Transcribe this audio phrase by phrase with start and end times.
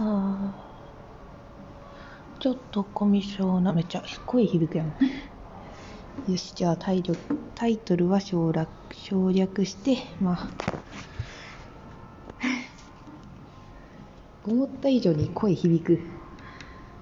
[0.00, 0.54] あ。
[2.40, 4.94] ちょっとコミュ障なめっちゃ声響くやん。
[6.26, 7.02] よしじゃあタイ
[7.54, 10.48] タイトルは省略省略してまあ。
[14.48, 16.00] 思った以上に声響く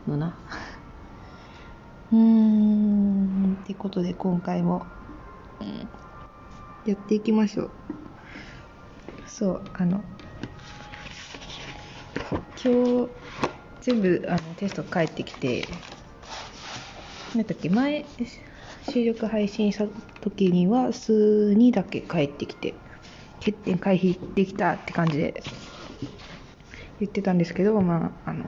[0.09, 0.35] のな。
[2.11, 3.59] うーん。
[3.62, 4.87] ってことで今回も、
[5.61, 5.89] うん、
[6.85, 7.71] やっていきましょう。
[9.27, 10.03] そうあの
[12.31, 13.09] 今日
[13.81, 15.67] 全部あのテスト返ってきて
[17.35, 18.05] 何だっけ前
[18.91, 19.86] 収録配信した
[20.21, 22.75] 時には数にだけ返ってきて
[23.39, 25.43] 欠点回避できたって感じで
[27.00, 28.45] 言ってたんですけどまああの、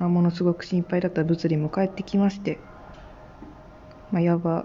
[0.00, 2.58] まあ、ものすごく心配だった物理も返ってきまして
[4.10, 4.64] まあやば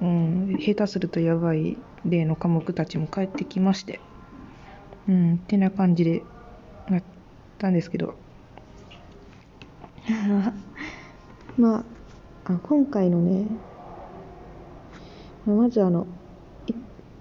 [0.00, 4.00] うん下手するとやばい例の科目たちも返ってきまして。
[5.08, 6.22] うんってな感じで
[6.90, 7.02] やっ
[7.58, 8.14] たんですけど。
[11.58, 11.84] まあ
[12.44, 13.46] あ今回のね、
[15.46, 16.06] まあ、まずあの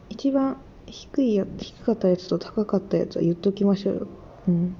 [0.09, 4.08] 一番低いや低かったやつと高かったやつは言っときましょうよ、
[4.47, 4.75] うん、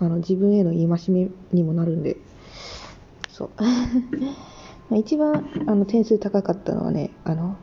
[0.00, 2.16] あの自分への戒めにもなるんで。
[3.28, 3.50] そう。
[4.90, 7.56] まあ一番あの点数高かったのはねあの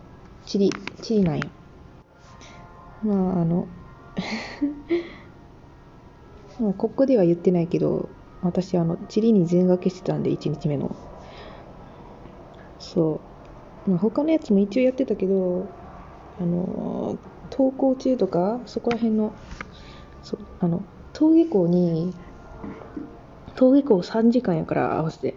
[0.45, 0.71] 地理
[1.01, 1.49] 地理なんよ。
[3.03, 3.67] まああの
[6.59, 8.09] もうここでは言ってないけど
[8.41, 10.95] 私あの地理に全掛けしてたんで1日目の。
[12.79, 13.19] そ
[13.87, 15.67] う、まあ、他のやつも一応やってたけど
[16.39, 17.17] あの
[17.51, 19.33] 登校中とかそこら辺の
[20.21, 22.13] そあの登下校に
[23.55, 25.35] 登下校3時間やから合わせて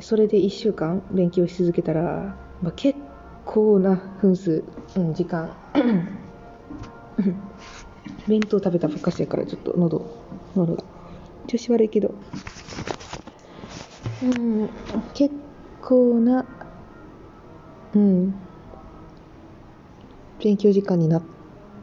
[0.00, 2.98] それで1週間勉強し続けたら、まあ、結
[3.44, 4.64] 構な分数、
[4.96, 5.50] うん、時間。
[8.28, 10.02] 弁当食べたばっかしやからちょっと喉
[10.54, 10.74] 喉。
[10.76, 10.84] が
[11.46, 12.14] 調子悪いけど。
[14.22, 14.68] うん
[15.14, 15.34] 結
[15.80, 16.44] 構な
[17.94, 18.34] うん。
[20.42, 21.22] 勉強時間になっ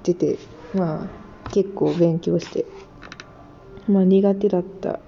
[0.04, 0.38] てて
[0.74, 1.08] まあ
[1.52, 2.66] 結構勉強して。
[3.88, 5.00] まあ苦手だった思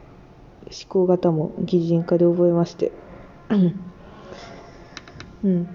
[0.89, 2.91] 考型も擬人化で覚えまして。
[5.44, 5.67] うん、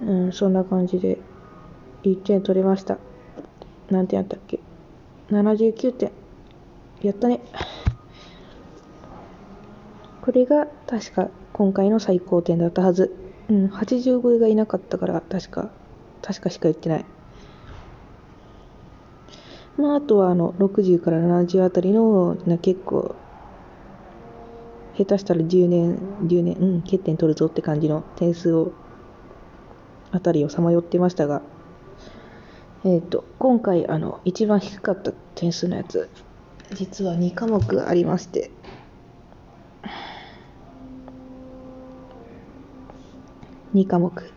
[0.00, 1.18] うん、そんな感じで
[2.02, 2.98] 1点取れました。
[3.90, 4.63] 何点やったっけ？
[5.42, 6.12] 79点。
[7.02, 7.40] やったね。
[10.22, 13.14] これが確か今回の最高点だったはず。
[13.50, 15.70] うん85がいなかったから確か
[16.22, 17.04] 確かしか言ってない。
[19.76, 23.14] まああとはあの60から70あたりのな結構
[24.96, 28.72] 下手したら10年10年うん欠点取るぞって感じの点数を
[30.12, 31.42] あたりをさまよってましたが。
[32.84, 36.10] えっ、ー、と今回あの一番低かった点数のやつ
[36.74, 38.50] 実は2科目ありまして。
[43.74, 44.12] 2科目。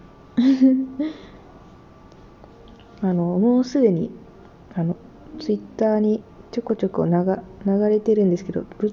[3.01, 4.09] あのもうすでに
[4.73, 4.95] あの
[5.39, 7.11] ツイッターにちょこちょこ流
[7.65, 8.91] 流れてるんですけどぶ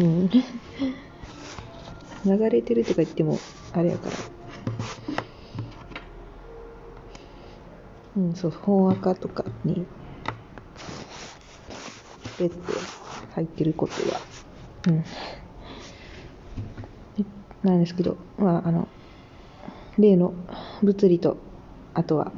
[0.00, 0.30] うん。
[2.24, 3.38] 流れてるとか言っても
[3.72, 4.16] あれやから。
[8.16, 9.86] うんそう本赤とかに
[12.38, 12.56] ペッて
[13.34, 14.20] 入ってることは。
[14.88, 15.04] うん。
[17.62, 18.88] なんですけどまああの
[19.98, 20.34] 例の
[20.82, 21.38] 物理と
[21.94, 22.32] あとは、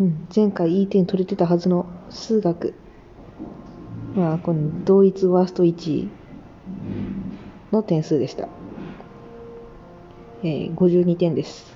[0.00, 2.74] うん、前回いい点取れてたはずの数学。
[4.14, 6.08] まあこの同一ワースト1位
[7.72, 8.48] の点数でした、
[10.42, 11.72] えー、52点です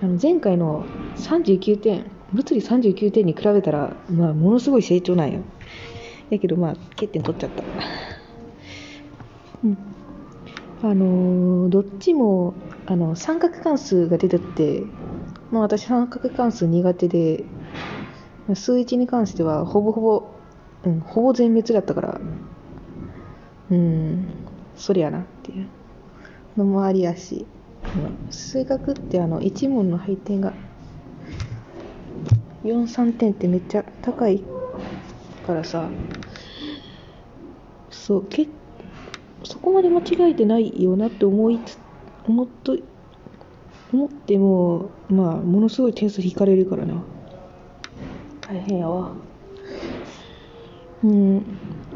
[0.00, 0.84] あの前回の
[1.16, 5.40] 39点物理39点に比べたら、まあ、ものすごい成長なんよ。
[6.30, 7.62] やけどまあ欠点取っちゃった。
[9.64, 9.78] うん。
[10.82, 12.54] あのー、どっちも
[12.86, 14.84] あの三角関数が出てって、
[15.50, 17.44] まあ、私三角関数苦手で
[18.54, 20.30] 数一に関してはほぼほぼ、
[20.84, 22.20] うん、ほぼ全滅だったから
[23.70, 24.28] うん
[24.76, 25.68] そりゃなっていう
[26.56, 27.46] のもありやし。
[28.30, 30.52] 数学ってあの1問の配点が
[32.64, 34.42] 43点ってめっちゃ高い
[35.46, 35.88] からさ
[37.90, 38.50] そう結
[39.44, 41.78] そこまで間違えてないよなって思いつ
[42.24, 42.76] 思っと
[43.92, 47.02] 思ってもまあものすごい点数引かれるからな。
[48.42, 49.12] 大変やわ。
[51.02, 51.42] うん。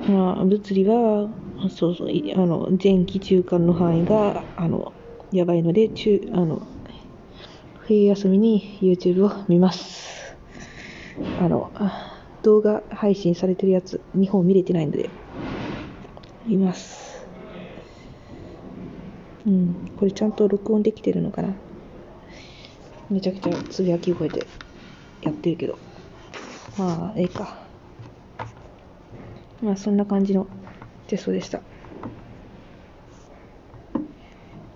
[0.09, 1.29] まあ物理は
[1.69, 4.93] そうそうあの前期中間の範囲があの
[5.33, 6.67] やばいので中あの
[7.81, 10.37] 冬休みに YouTube を見ます。
[11.41, 11.73] あの
[12.43, 15.09] 動画配信されてるやつ2本見れてないので
[16.47, 17.27] 見ます。
[19.47, 21.55] うんこれちゃんと録音できてるのかな？
[23.11, 24.47] めちゃくちゃつぶやき声で
[25.23, 25.79] やってるけど。
[26.79, 27.59] まあええか。
[29.63, 30.47] まあそんな感じの
[31.07, 31.61] テストでした。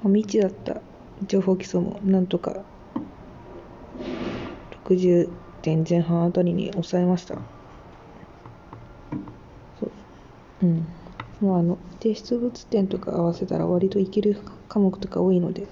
[0.09, 0.81] 未知だった。
[1.27, 2.01] 情報基礎も。
[2.05, 2.65] なんとか。
[4.85, 5.29] 60
[5.63, 7.35] 点前半あたりに抑えました。
[9.81, 9.93] そう。
[10.63, 10.87] うん。
[11.41, 14.37] もうあの提出物点とか合わせたら割といける
[14.69, 15.67] 科目とか多いので。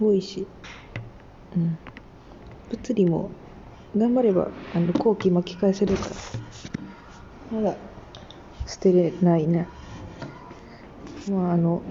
[0.00, 0.46] 多いし。
[1.56, 1.78] うん。
[2.70, 3.30] 物理も
[3.96, 6.02] 頑張ればあの後期巻き返せるか
[7.52, 7.58] ら。
[7.58, 7.76] まだ
[8.66, 9.68] 捨てれないね。
[11.30, 11.82] まああの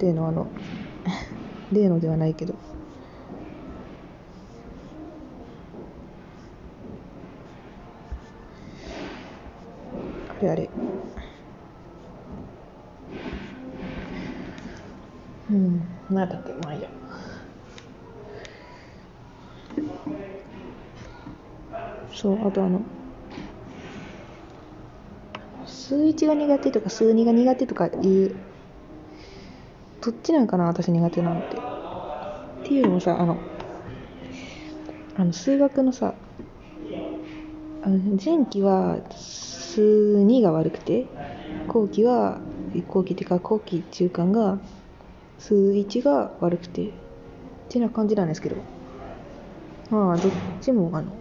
[0.00, 0.46] 例のあの
[1.72, 2.54] 例のではないけど。
[10.28, 10.70] あれあれ。
[15.50, 16.88] うんなんだっけまあいいや。
[22.12, 22.80] そうあとあの
[25.66, 27.90] 数1が苦手とか数2が苦手とかい
[28.24, 28.34] う
[30.06, 31.56] どっちなんかな私苦手なのって。
[31.56, 31.60] っ
[32.62, 33.36] ていうよりもさあの
[35.16, 36.14] あの数学のさ
[37.82, 41.06] あの前期は数2が悪くて
[41.66, 42.38] 後期は
[42.86, 44.60] 後期っていうか後期中間が
[45.40, 46.92] 数1が悪くてっ
[47.68, 48.56] てな感じなんですけど。
[49.90, 51.12] まあどっちもあの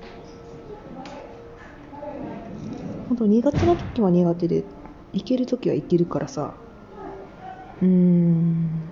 [3.09, 4.63] 本当苦手な時は苦手で
[5.13, 6.64] いける時はいけるからさ。
[7.81, 8.91] うーん。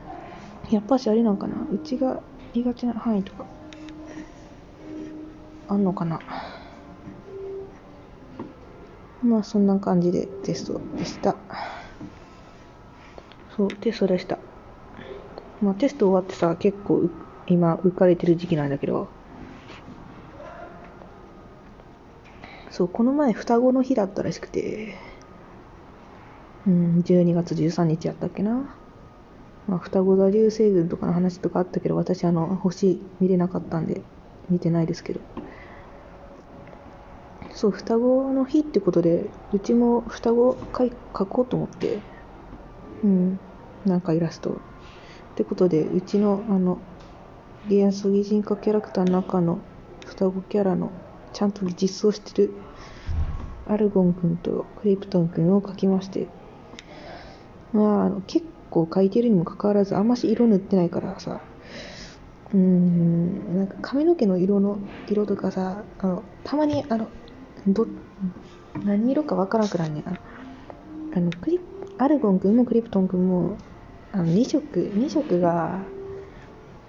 [0.70, 1.56] やっぱしあれなんかな。
[1.72, 2.22] うちが
[2.54, 3.46] 苦手な範囲とか。
[5.68, 6.22] あんのかな。
[9.24, 11.36] まあそんな感じでテストでした。
[13.56, 14.38] そうテストでした。
[15.62, 17.10] まあテスト終わってさ結構
[17.48, 19.08] 今浮かれてる時期なんだけど。
[22.70, 25.13] そうこの前双子の日だったらしくて。
[26.68, 28.76] うん12月13日やったっけな。
[29.68, 34.02] まあ、双子座流星群とかの話とかあったけど私あの星見れなかったんで
[34.50, 35.22] 見てないですけど。
[37.54, 40.92] そう双子の日ってことでうちも双子描
[41.26, 42.00] こうと思って
[43.04, 43.40] うん
[43.86, 44.56] なんかイラストっ
[45.36, 46.80] てことでうちのあの
[47.70, 49.60] 元素擬人化キャラクターの中の
[50.06, 50.92] 双子キャラの
[51.32, 52.54] ちゃんと実装してる
[53.68, 56.28] アルゴン君とクリプトン君を描きまして
[57.74, 61.42] まああの結構描いてるにもかかわらずあんまし色塗ってないからさ。
[62.54, 64.78] うんなんか髪の毛の色の
[65.10, 67.10] 色とかさあのたまにあの
[67.68, 67.88] ど
[68.84, 70.06] 何色かわからなくなんねん。
[71.16, 71.60] あのクリ
[71.98, 73.58] アルゴン君もクリプトン君も
[74.12, 75.84] あの2色2色が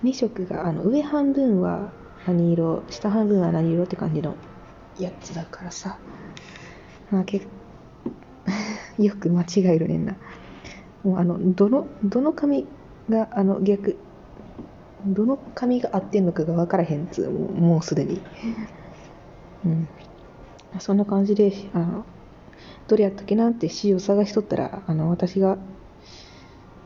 [0.02, 1.92] 2色があの上半分は
[2.26, 4.36] 何色下半分は何色って感じの
[4.98, 5.98] やつだからさ。
[7.10, 7.52] まあ結構
[9.02, 10.16] よく間違えるねんな。
[11.04, 12.66] もうあのどのどの髪
[13.08, 13.96] があの逆
[15.06, 18.20] どの髪が合ってんのかが分からへんつもうもうすでに。
[19.64, 19.88] うん。
[20.80, 22.04] そんな感じであの
[22.88, 25.56] どれやったっけなって詩を探しとったらあの私が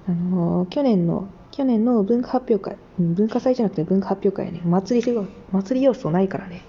[0.07, 4.61] あの去年の去年の文化発表会文化祭じゃなくて文化発表会ね。
[4.65, 6.63] 祭り祭り要素ないからね、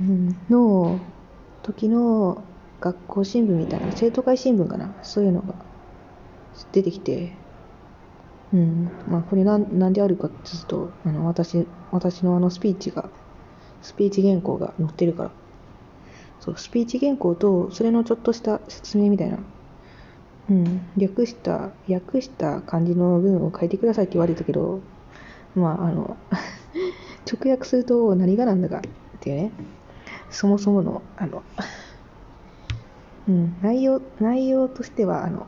[0.00, 1.00] うん、の
[1.62, 2.42] 時の
[2.80, 4.92] 学校新聞みたいな生徒会新聞かな。
[5.02, 5.54] そういうのが
[6.72, 7.32] 出てきて、
[8.52, 13.08] うん、まあこれなんなんであるかっていうとあの私私のあのスピーチが
[13.80, 15.30] スピーチ原稿が載ってるから。
[16.42, 19.38] そうスピーチ原稿とそれのちょっとした説明みたいな、
[20.50, 24.80] うん、略した略した感じの文を書いてくださいって言われたけど
[25.54, 26.16] まああの
[27.32, 28.80] 直訳すると何がなんだかっ
[29.20, 29.52] ていうね。
[30.30, 31.42] そもそものあの
[33.28, 35.46] うん、内容内容としてはあの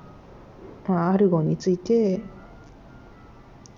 [0.87, 2.21] まあ、アルゴンについて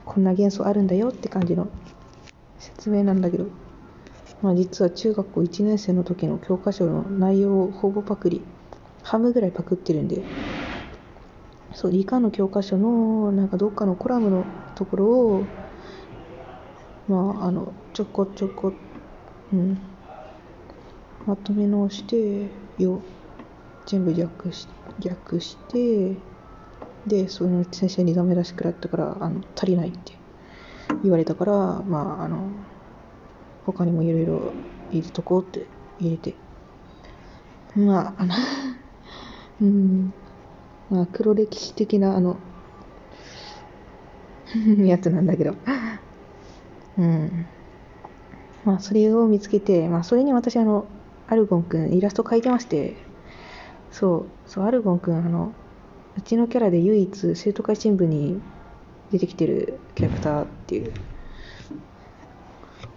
[0.05, 1.69] こんな元素あるんだよって感じの
[2.59, 3.47] 説明なんだけど、
[4.43, 8.43] まあ、実は中学校1年生の時の教科書の内容をほぼパクリ
[9.03, 10.23] 半分ぐらいパクってるんで
[11.73, 14.45] そう理科の教科書のなんかどっかのコラムの
[14.75, 15.45] ところを
[17.07, 18.73] まああのちょこちょこ
[19.53, 19.79] うん
[21.27, 22.49] まとめ直して
[22.83, 23.01] よ
[23.85, 24.67] 全部逆し
[24.99, 26.17] 逆して
[27.07, 30.13] でその先生にダメ出しくらったからあの足りないって
[31.03, 32.51] 言われたからまああの
[33.65, 34.53] 他にもいろいろ
[34.91, 35.67] 入れとこうって
[35.99, 36.37] 入れて。
[37.77, 38.35] まあ、あの
[39.61, 40.15] うん、
[40.89, 42.39] まあ、黒歴史的な、あの、
[44.87, 45.55] やつなんだけど、
[46.97, 47.47] うん。
[48.65, 50.87] まあ、それを見つけて、まあ、それに私、あの、
[51.27, 52.97] アルゴンくん、イラスト描いてまして、
[53.91, 55.53] そう、そう、アルゴンくん、あの、
[56.17, 58.41] うちのキャラで唯一、生徒会新聞に
[59.13, 60.93] 出てきてるキャラクターっていう。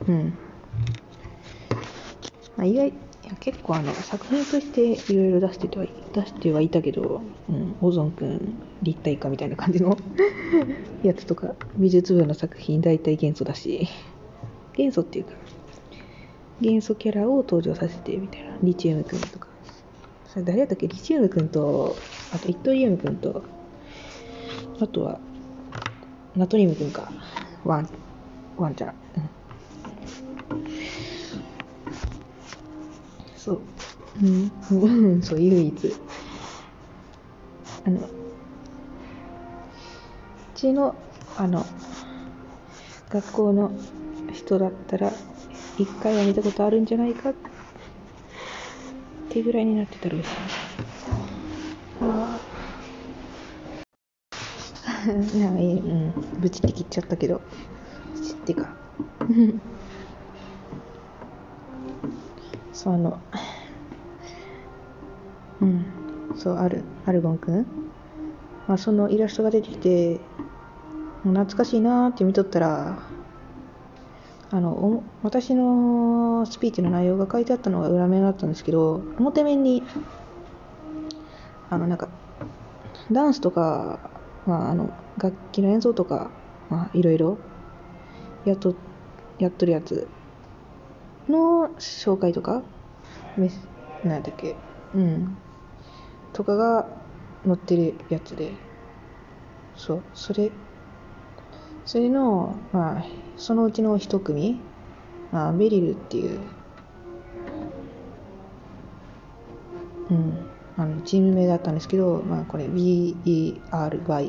[0.07, 0.33] うん。
[2.55, 2.93] まあ、意外、い
[3.25, 9.97] や結構あの、作品としていろいろ出してては、出してはいたけど、うん、オゾンくん立体化みたいな感じの
[11.03, 13.87] やつとか、美術部の作品大体元素だし、
[14.75, 15.31] 元素っていうか、
[16.61, 19.48] 元素キャラを登場させてみたいな、リチウムくんとか。
[20.31, 20.87] それ誰だったっけ？
[20.87, 21.95] リチウムくんと、
[22.31, 23.43] あとイットリウムくんと、
[24.79, 25.19] あとは、
[26.35, 27.11] ナトリウムくんか。
[27.65, 27.89] ワン、
[28.55, 28.89] ワンちゃん。
[28.89, 28.95] うん
[33.35, 33.61] そう。
[34.21, 35.95] うん、うん、そう、唯一。
[37.85, 38.09] あの、う
[40.53, 40.95] ちの、
[41.37, 41.65] あの、
[43.09, 43.71] 学校の
[44.31, 45.11] 人だったら、
[45.77, 47.48] 一回は見たことあるんじゃないかって
[49.43, 50.29] ぐらいになってたらしい。
[52.01, 52.39] ああ。
[55.37, 57.41] なんかいい、うん、ブチって切っちゃったけど、
[58.13, 58.67] ブチってか。
[62.73, 63.19] そう、あの、
[65.61, 65.85] うん、
[66.35, 67.65] そう、ある、アルゴンくん？
[68.67, 70.19] まあ、そのイラストが出てきて、
[71.23, 72.99] 懐かしいなーって見とったら、
[74.51, 79.83] あの、私のスピーチの内容が書いてあったのが裏面だったんですけど、表面に、
[81.69, 82.07] あの、なんか、
[83.11, 83.99] ダンスとか、
[84.47, 86.31] まあ、あの、楽器の演奏とか、
[86.69, 87.37] まあ、いろいろ、
[88.45, 88.73] やっと、
[89.37, 90.07] やっとるやつ
[91.27, 92.63] の紹介とか、
[93.37, 93.51] め
[94.03, 94.55] なんやったっけ、
[94.95, 95.37] うん、
[96.33, 96.87] とかが
[97.45, 98.51] 載ってるやつで、
[99.75, 100.51] そう、それ、
[101.89, 103.03] それの、まあ、
[103.35, 104.61] そのうちの一組、
[105.31, 106.39] まあ、ベリルっていう、
[110.11, 110.37] うん、
[110.77, 113.55] あのチーム名だったんですけど、まあ、これ BERYL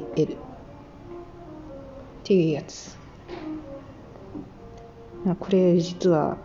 [0.06, 0.38] っ
[2.24, 2.96] ていうやつ。
[5.26, 6.38] まあこれ実は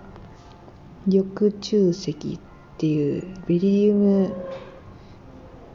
[1.08, 2.18] 緑中石っ
[2.78, 4.36] ていうベリリウム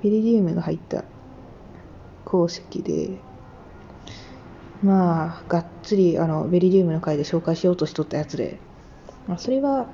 [0.03, 1.05] ベリリウムが入った
[2.27, 3.30] 鉱石で
[4.83, 8.59] まあがっつりあのベリリウムの回で紹介しようとしとったやつで、
[9.29, 9.87] まあ、それは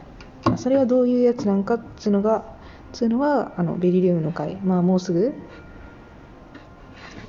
[0.56, 2.56] それはどういうやつなんかっつうのが
[2.92, 4.56] つうのはあのベリリウムの回。
[4.56, 5.34] まあもうすぐ。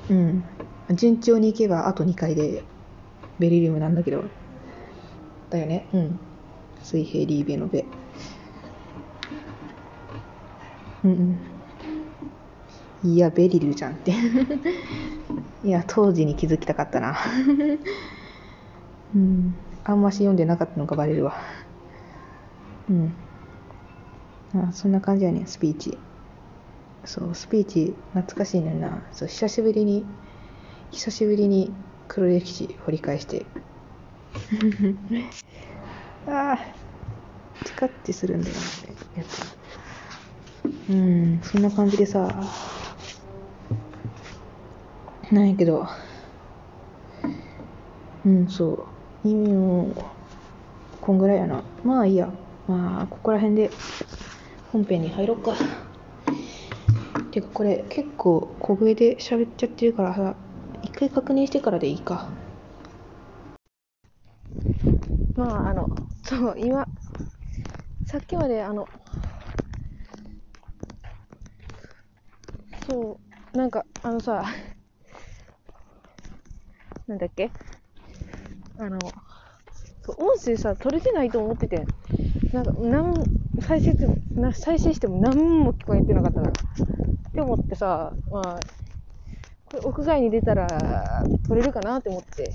[0.08, 0.42] うん。
[0.94, 2.62] 順調にいけばあと2回で
[3.38, 4.24] ベリリウムなんだけど。
[5.50, 5.86] だよね。
[5.92, 6.18] うん。
[6.82, 7.84] 水平リーベのベ。
[11.04, 11.36] うん
[13.04, 13.10] うん。
[13.10, 14.14] いやベリルじゃんって。
[15.64, 17.18] いや当時に気づきたかったな。
[19.14, 19.54] うん。
[19.84, 21.34] あんまし読んでなかったのがバレるわ。
[22.88, 23.14] うん。
[24.54, 25.98] あそんな感じやねスピーチ。
[27.04, 29.02] そうスピーチ懐かしいねんな。
[29.12, 30.06] そう久しぶりに
[30.90, 31.74] 久しぶりに
[32.06, 33.46] 黒歴史掘り返して。
[36.26, 36.58] ああ
[37.64, 38.60] チカッてするんだよな
[39.22, 39.56] やつ
[40.90, 42.28] うんそんな感じでさ
[45.30, 45.86] なんやけど。
[48.24, 48.86] うんそ
[49.24, 49.28] う。
[49.28, 49.92] 意味も
[51.00, 51.62] こんぐらいやな。
[51.84, 52.30] まあいいや。
[52.66, 53.70] まあここら辺で
[54.72, 55.54] 本編に入ろうか。
[57.30, 60.34] てかこれ結構小声で喋っちゃってるからさ
[60.82, 62.28] 一回確認してからでいいか。
[65.36, 65.90] まああの
[66.24, 66.88] そう今
[68.06, 68.88] さっきまであの
[72.86, 73.18] そ
[73.54, 74.44] うなんかあのさ
[77.08, 77.50] なんだっけ？
[78.78, 78.98] あの
[80.18, 81.84] 音声さ取れてないと思ってて
[82.52, 83.14] なんかなん
[83.60, 86.52] 再生してもな再生しても何も聞こえてなかったなっ
[87.32, 88.60] て思ってさまあ
[89.66, 90.66] これ屋外に出たら
[91.48, 92.52] 取れるかなって思って。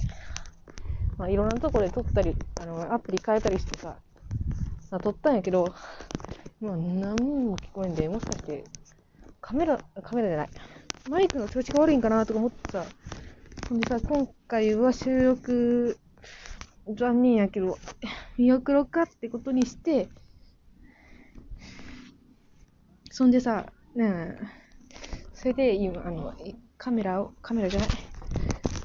[1.15, 3.98] まあ、いろんなところで撮ったり、あの、アプリ変えたりしてさ、
[4.89, 5.72] あ、撮ったんやけど、
[6.60, 8.63] まあ、何も聞こえんで、もしかして、
[9.39, 10.50] カメラ、カメラじゃない、
[11.12, 12.83] マイクの調子が悪いんかなとか思ってさ、
[13.69, 15.98] ほんでさ、今回は収録、
[16.95, 17.79] 残念やけど、
[18.38, 20.10] 見送ろうかってことにして、
[23.10, 24.38] そんでさ、ねえ、
[25.33, 26.36] それで今、あの、
[26.77, 27.89] カメラを、カメラじゃない、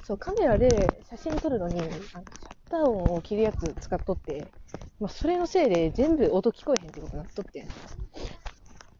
[0.04, 1.80] そう、カメラで写真撮るのに、
[2.14, 4.50] あのシャッター音を切るやつ使っとって、
[4.98, 7.66] まあ、それのせいで全部音聞こえへんってことになっとって。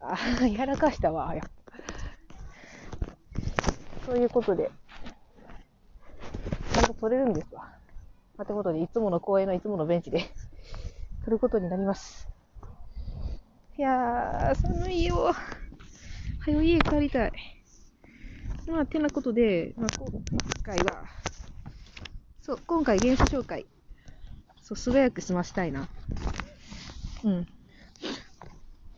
[0.01, 1.45] あ、やらかしたわ、や。
[4.05, 4.71] そういうことで、
[6.88, 7.68] と取れるんですわ。
[8.37, 10.30] またことで、いつもの公園のいつものベンチで
[11.25, 12.28] 取ることになります。
[13.76, 15.33] いやー、寒いよ。
[16.40, 17.33] はよ家帰りたい。
[18.68, 20.23] まあ、てなことで、まあ、今
[20.62, 21.04] 回は、
[22.42, 23.66] そう、今回元素紹介。
[24.62, 25.88] そう、素早く済ましたいな。
[27.25, 27.47] うん。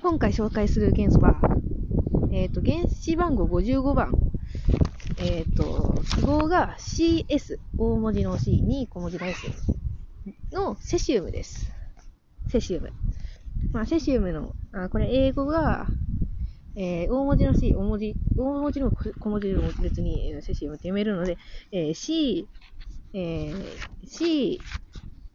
[0.02, 1.40] 今回紹介する元素は、
[2.32, 4.12] えっ、ー、と、原子番号55番。
[5.22, 9.36] えっ、ー、と、記号が CS、大文字の C に小文字の S
[10.50, 11.70] のセシウムです。
[12.48, 12.90] セシウム。
[13.72, 15.86] まあ、セシウムの、あこれ英語が、
[16.74, 21.36] えー、大文字の C、大文字、大文字の小文字でも別にセシウムって読めるので、
[21.70, 22.48] えー、C、
[23.12, 24.58] えー、C、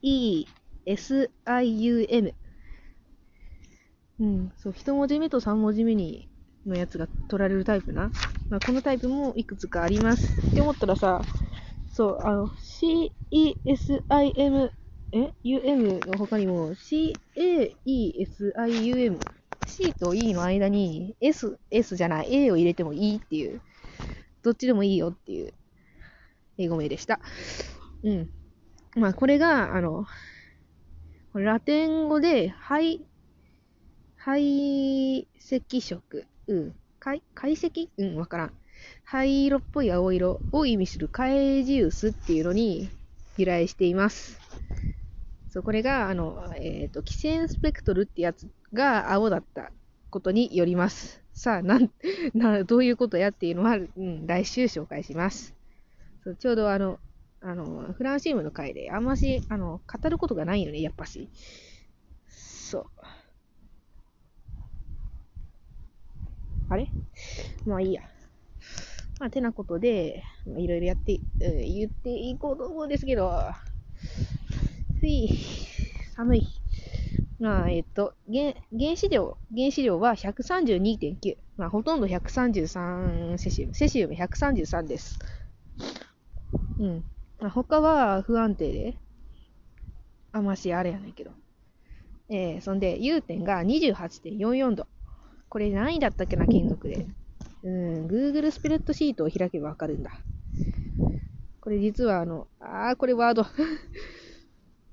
[0.02, 0.48] E、
[0.88, 2.34] S、I、U、M。
[4.20, 6.28] うん、そう、一文字目と三文字目に、
[6.66, 8.12] のやつが取られるタイプな。
[8.50, 10.28] まあ、このタイプもいくつかあります。
[10.52, 11.22] って思ったらさ、
[11.88, 14.72] そう、あの、C、E、S、I、M、
[15.12, 19.20] え ?UM の他にも CAESIUM。
[19.68, 23.62] C と E の間に S、S じゃない、A を入れてもいいっていう、
[24.44, 25.54] どっちでもいいよっていう
[26.58, 27.20] 英語名でした。
[28.04, 28.30] うん。
[28.96, 30.06] まあ、これが、あの、
[31.34, 33.06] ラテン語で、灰、
[34.16, 36.26] 灰色色。
[36.48, 36.76] うん。
[37.00, 37.90] 解析？
[37.98, 38.54] うん、わからん。
[39.04, 42.90] 灰色っぽい青色を意味するカエジウスっていうのに
[43.38, 44.40] 由来しています。
[45.50, 49.72] そう、これが、あの、えっ、ー、と、キセンスペクトルってやつが青だった
[50.10, 51.22] ことによります。
[51.34, 51.92] さあ、なん、
[52.34, 55.54] な、どういうことやっていうのは、うん、来週紹介します。
[56.24, 57.00] そうちょうどあの、
[57.42, 61.30] あの、フランシームの回で、あんまし、あの、語ることがないよね、やっぱし。
[62.28, 62.86] そう。
[66.70, 66.90] あれ？
[67.66, 68.02] まあいいや。
[69.20, 70.24] まあ、てなことで、
[70.58, 73.32] いろいろやって、うん言っていこうと思うんですけど、
[75.00, 75.30] ふい、
[76.16, 76.48] 寒い。
[77.40, 81.38] まあ、えっと、原原子量、原子量は132.9。
[81.58, 83.74] まあ、ほとんど133セシウム。
[83.74, 85.20] セシウム133です。
[86.80, 87.04] うん。
[87.40, 88.98] まあ、他は不安定で、
[90.32, 91.32] あましあれやないけど。
[92.30, 94.88] えー、そんで、U 点が28.44度。
[95.50, 97.08] これ何位だったっけな、金属で。
[97.64, 100.12] うん、Google スプレッドシートを開けばわかるんだ。
[101.62, 103.46] これ実はあの、あー、これワード。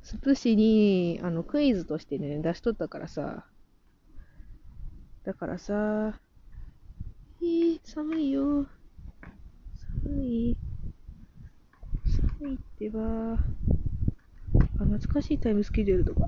[0.02, 3.46] スプシに、あの、クイズとしてね、出しとったからさ。
[5.24, 6.18] だからさ、
[7.40, 8.66] えー、寒いよ。
[10.04, 10.56] 寒い。
[12.40, 13.34] 寒いってば。
[13.34, 13.38] あ、
[14.78, 16.26] 懐かしいタイムスケジュールとか。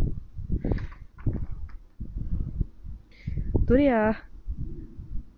[3.67, 4.15] どれや？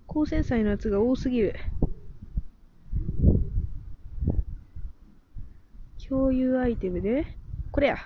[0.08, 1.54] 高専祭のやつが多すぎる。
[6.08, 7.24] 共有アイテムで、
[7.70, 7.98] これや。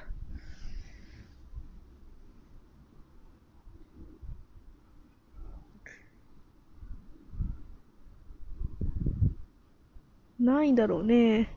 [10.38, 11.54] ないんだろうね。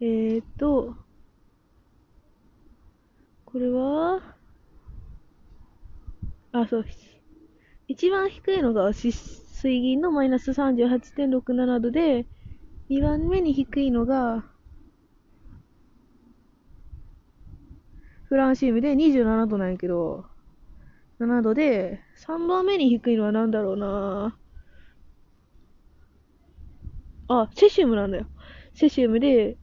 [0.00, 0.94] えーと、
[3.46, 4.36] これは、
[6.54, 6.84] あ、そう。
[7.88, 9.12] 一番低いのが水
[9.80, 12.28] 銀のマイナス38.67度で、
[12.90, 14.44] 2番目に低いのが、
[18.24, 20.26] フランシウムで27度なんやけど、
[21.18, 24.38] 7度で、3番目に低いのは何だろうな
[27.28, 28.30] あ、セシウムなんだよ。
[28.74, 29.58] セシウムで、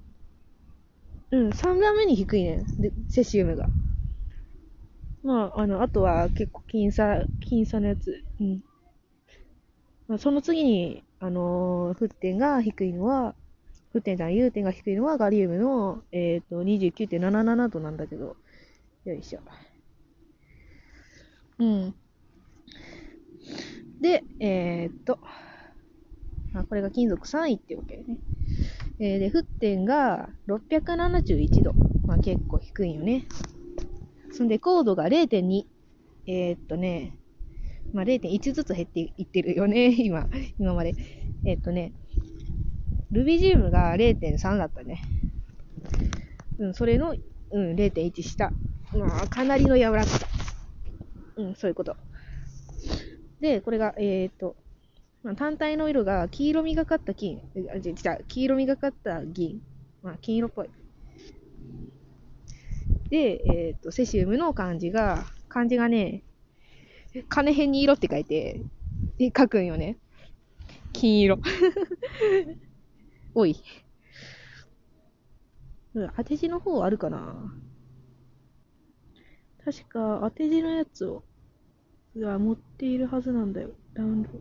[1.31, 2.65] うん、3段目に低いねん。
[2.77, 3.71] で、セシウムが。
[5.23, 8.23] まあ、あの、あとは結構僅差、僅差のやつ。
[8.39, 8.63] うん。
[10.07, 13.35] まあ、その次に、あのー、沸点が低いのは、
[13.93, 18.35] 沸点じゃない、融点が低いのはガリウムの、えっ、ー、と、29.77度なんだけど、
[19.05, 19.39] よいしょ。
[21.59, 21.95] うん。
[23.99, 25.19] で、えー、っと、
[26.55, 28.17] あ、これが金属3位ってわけね。
[28.99, 31.73] えー、で、沸点が671度。
[32.05, 33.25] まあ、結構低いよね。
[34.31, 35.65] そんで、高度が0.2。
[36.27, 37.17] えー、っとね、
[37.93, 40.27] まあ、0.1ずつ減っていってるよね、 今、
[40.59, 40.93] 今まで。
[41.45, 41.93] えー、っとね、
[43.11, 45.01] ルビジウムが0.3だったね。
[46.59, 47.15] うん、それの、
[47.51, 48.51] うん、0.1下。
[48.93, 50.27] まあ、かなりの柔らかさ。
[51.37, 51.95] うん、そういうこと。
[53.39, 54.55] で、これが、えー、っと、
[55.23, 59.61] まあ、単体の色が黄色みがかった金、あ、違う、黄色みがかった銀。
[60.01, 60.69] まあ、金色っぽい。
[63.11, 66.23] で、えっ、ー、と、セシウムの漢字が、漢字がね、
[67.27, 68.61] 金辺に色って書いて、
[69.17, 69.97] で書くんよね。
[70.93, 71.37] 金色。
[73.35, 73.57] おい。
[75.93, 77.53] 当て字の方あるかな
[79.65, 81.25] 確か当て字のやつを、
[82.15, 83.71] が持っているはずなんだよ。
[83.93, 84.39] ダウンロード。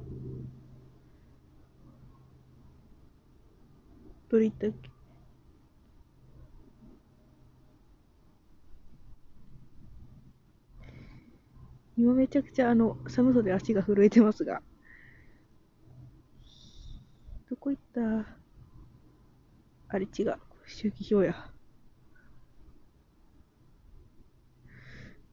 [4.29, 4.90] どれ言ったっけ？
[12.01, 14.63] 今めちゃくちゃあの、寒さで足が震えてますが。
[17.51, 18.27] どこ行った
[19.89, 20.35] あれ違う。
[20.67, 21.51] 周期表や。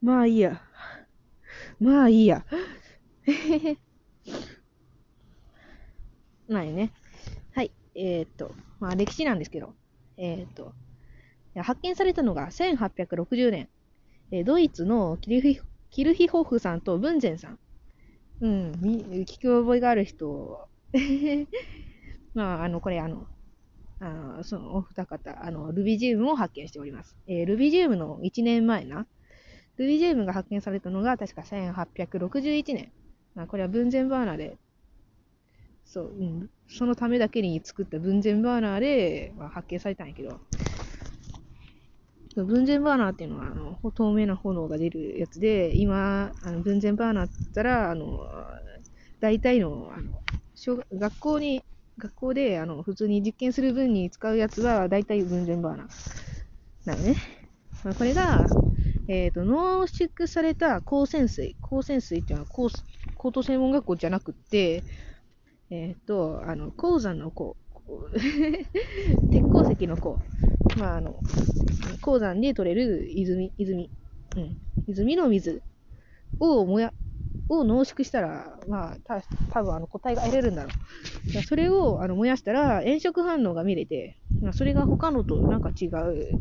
[0.02, 0.60] まあいいや。
[1.80, 2.44] まあいいや。
[6.48, 6.92] ないね。
[7.52, 7.72] はい。
[7.94, 9.74] えー、っと、まあ歴史なんですけど、
[10.18, 10.74] えー、っと、
[11.56, 13.70] 発見されたのが1860年、
[14.32, 17.58] えー、ドイツのキルヒキルヒホフさんとブンゼンさん。
[18.40, 20.68] うん、聞き覚えがある人。
[22.34, 23.26] まあ、あの、これあの、
[24.00, 27.16] あそのお二方、あの、ルビジウムを発見しております。
[27.26, 29.06] えー、ルビジウムの1年前な、
[29.76, 32.92] ルビジウムが発見されたのが確か1861年。
[33.34, 34.56] まあ、これは分前バーナーで、
[35.84, 40.40] そう、うん、そのためだけに作った分前バーナーで、まあ、発見されたんやけど、
[42.44, 48.20] 分前バーナーっていうのは、あの、透明な炎が出るやつで、今、あの分前バーナーって言ったら、あの、
[49.20, 50.20] 大体の、あの、
[50.54, 51.62] 小学校に、
[51.98, 55.88] 学校で、あの、普通に実験する分に使うやつは、大体分前バーナー。
[56.84, 57.16] なのね。
[57.84, 58.46] まあ、これが、
[59.08, 61.56] えっ、ー、と、濃縮された光泉水。
[61.62, 62.68] 光泉水っていうのは高、
[63.16, 64.84] 高等専門学校じゃなくって、
[65.70, 67.56] えっ、ー、と、あの、鉱山の鉱。
[69.30, 70.18] 鉄鉱石の鉱。
[70.78, 71.22] まあ、あの、
[72.00, 73.90] 鉱山で取れる泉、泉、
[74.36, 75.62] うん、泉の水
[76.40, 76.92] をもや、
[77.48, 80.70] を濃縮したら、まあ、た多分あの個体が得れるんだろ
[81.34, 81.42] う。
[81.42, 86.38] それをあの燃やしたら炎色反応が見れて、まあ、それが他のとなんか違う、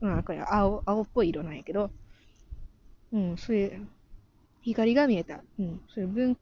[0.00, 1.90] まあ、これ青青っぽい色なんやけど、
[3.12, 3.88] うん、そういう
[4.62, 5.42] 光が見えた。
[5.58, 6.36] うん、そういう分、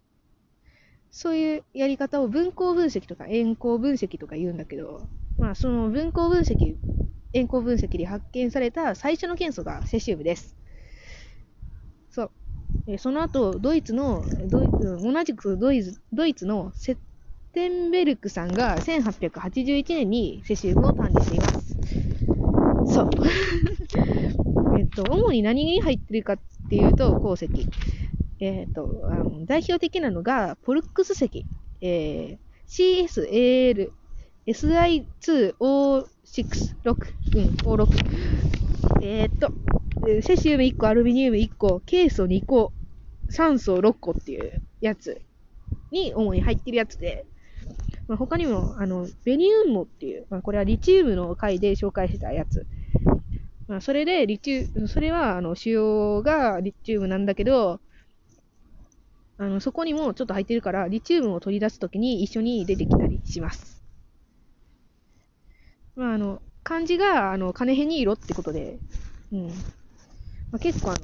[1.11, 6.75] そういうやり方を分光分析とか円光分析とか言うんだけど、まあ、その分光分析、
[7.33, 10.57] 円光分析で発見された最初の元素がセシウムです。
[12.11, 12.31] そう。
[12.89, 16.99] えその後、ドイツの、ドイ同じくドイツドイツのセッ
[17.53, 21.79] テンベルクさんが1881年にセシウムを誕生しています。
[22.87, 23.11] そう。
[24.79, 27.69] えっと、主に何に入ってるかっていうと、鉱石。
[28.41, 31.47] えっ、とあの、代表的なのが、ポルックス石。
[31.81, 33.91] えー、CSAL、
[34.49, 36.07] SI2O6、
[36.83, 36.97] 6、
[37.37, 37.87] うん、O6。
[39.03, 39.53] えー、っと、
[40.23, 42.73] セシウム1個、アルミニウム1個、ケイ素2個、
[43.29, 45.21] 酸素6個っていうやつ
[45.91, 47.27] に主に入ってるやつで、
[48.07, 52.67] まあ、他にも、あの、ベニウムっていう、まあ、これはリチウムの回で紹介してたやつ。
[53.67, 57.81] まあ、それで、リチウ、それは、あの、主要がリチウムなんだけど、
[59.37, 63.78] あの、そこにもちょっと入ってるから、リチウムを取り出すときに一緒に出てきたりします。
[65.99, 68.79] まあ、あの、漢字が、あの、金へに色ってことで、
[69.33, 69.49] うん。
[69.49, 69.55] ま
[70.53, 71.01] あ、結構あの、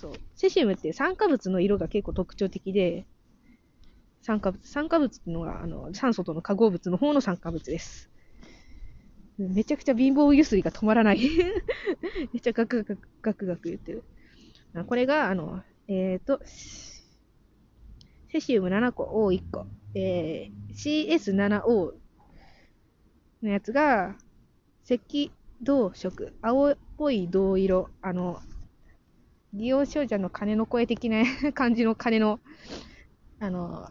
[0.00, 3.04] そう、セシウムって酸化物の色が結構特徴的で、
[4.22, 8.08] 酸化物、酸化物っていうのが、あの、酸素との化合物の方の酸化物です。
[9.36, 11.20] めちゃくちゃ貧乏ゆすりが止まらない
[12.32, 14.04] めっちゃガクガクガクガク言ってる。
[14.86, 21.92] これが、あの、えっ、ー、と、セシウム7個、O1 個、えー、CS7O
[23.42, 24.16] のやつが、
[24.94, 25.30] 赤
[25.62, 28.40] 銅色、青っぽい銅色、あの、
[29.52, 31.22] 利用少女の鐘の声的な
[31.54, 32.40] 感じの鐘の、
[33.38, 33.90] あの、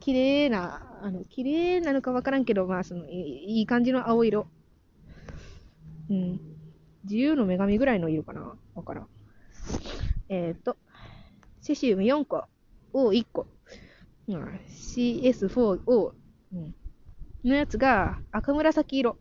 [0.00, 4.46] 綺麗な、あの、綺麗なのかわからんけど、まあ、その、いい感じの青色。
[6.10, 6.40] うん。
[7.04, 9.08] 自由の女神ぐらいの色かなわからん。
[10.28, 10.76] えっ、ー、と、
[11.60, 12.44] セシウム4個、
[12.92, 13.46] O1 個、
[14.28, 16.12] うん、CS4O、
[16.52, 16.74] うん、
[17.44, 19.18] のやつが赤紫色。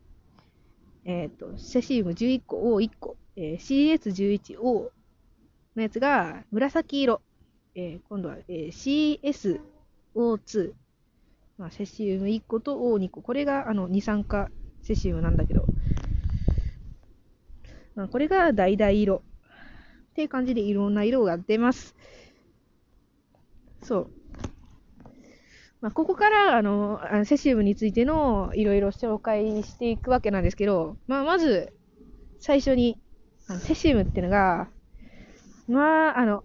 [1.07, 4.89] えっ、ー、と、セシウム11個 O1 個、えー、CS11O
[5.77, 7.21] のやつが紫色。
[7.75, 9.61] えー、今度は、えー、
[10.13, 10.73] CSO2。
[11.57, 13.21] まあ、セシウム1個と O2 個。
[13.21, 14.49] これが、あの、二酸化
[14.81, 15.65] セシウムなんだけど。
[17.95, 19.23] まあ、これが橙色。
[20.11, 21.95] っていう感じでいろんな色が出ます。
[23.81, 24.11] そう。
[25.79, 31.71] まあ、ここから、あの、セシウムについてのいろいろ紹介していくわけなんですけど、まあ、まず、
[32.39, 32.97] 最初に、
[33.47, 34.69] あのセシウムっていうのが、
[35.67, 36.43] まあ、あの、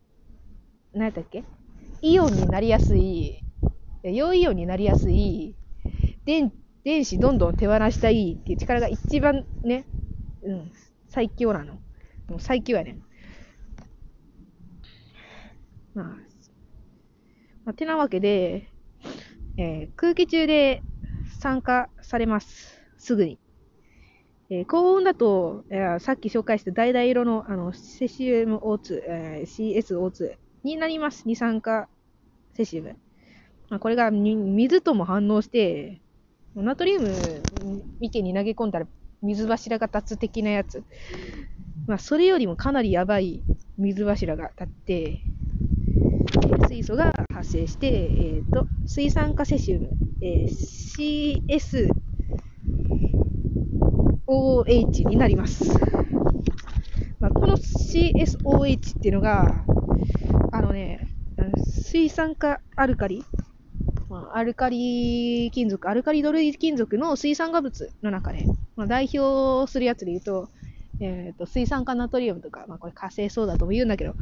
[0.93, 1.45] 何やったっけ？
[2.03, 3.43] イオンになりやすい、
[4.03, 5.57] 陽イオンになりやすい、
[6.27, 6.53] 電、
[6.85, 9.87] 電子どんどん手放したいっていう力が一番ね、
[10.43, 10.73] うん、
[11.09, 11.75] 最強なの。
[12.29, 13.03] もう最強やねん。
[15.95, 18.72] まあ、まあ、てなわけで、
[19.57, 20.83] えー、空気中で
[21.41, 22.81] 参加されます。
[22.99, 23.39] すぐに。
[24.51, 31.25] えー、高温だと、えー、さっき紹介した橙色のあのセシウム O2、えー、CSO2 になります。
[31.27, 31.89] 二酸化
[32.55, 32.97] セシウム。
[33.69, 36.01] まあ、これが水とも反応して、
[36.55, 37.11] ナトリウム
[38.01, 38.87] 池に投げ込んだら
[39.23, 40.85] 水柱が立つ的なやつ。
[41.87, 43.43] まあ、それよりもかなりやばい
[43.79, 45.21] 水柱が立って、
[46.69, 49.91] 水素が発生して、えーと、水酸化セシウム、
[50.21, 51.89] えー、
[54.27, 55.65] CSOH になります。
[57.21, 59.65] まあ、この CSOH っていうのが、
[60.53, 61.09] あのね、
[61.65, 63.25] 水酸化アルカリ、
[64.09, 70.49] まあ、アルカリ金属、アルカリドルイ金属の水酸化物の中で、まあ、代表するやつで言うと、
[71.01, 74.15] え、ー、と、水酸化ナトリウムとか、まあ、これ火星そうだとも言うんだけど、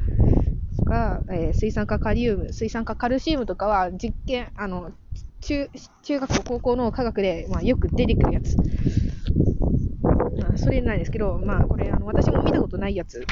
[0.76, 4.92] とか、えー、水酸化カリウム、水酸化カルシウムとかは実験、あの、
[5.40, 5.70] 中、
[6.02, 8.56] 中学校、高校の科学で、まあ、よく出てくるやつ。
[10.38, 13.26] まあ、それなんですけど、まあ、これ、あの、私も見たことないやつ、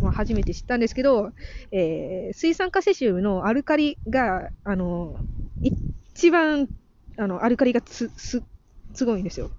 [0.00, 1.32] まあ、初めて知ったんですけど、
[1.70, 5.16] えー、水酸化セシウムのアルカリが、あの、
[5.62, 6.68] 一番、
[7.18, 8.42] あの、アルカリがつ、す、
[8.94, 9.50] すごいんですよ。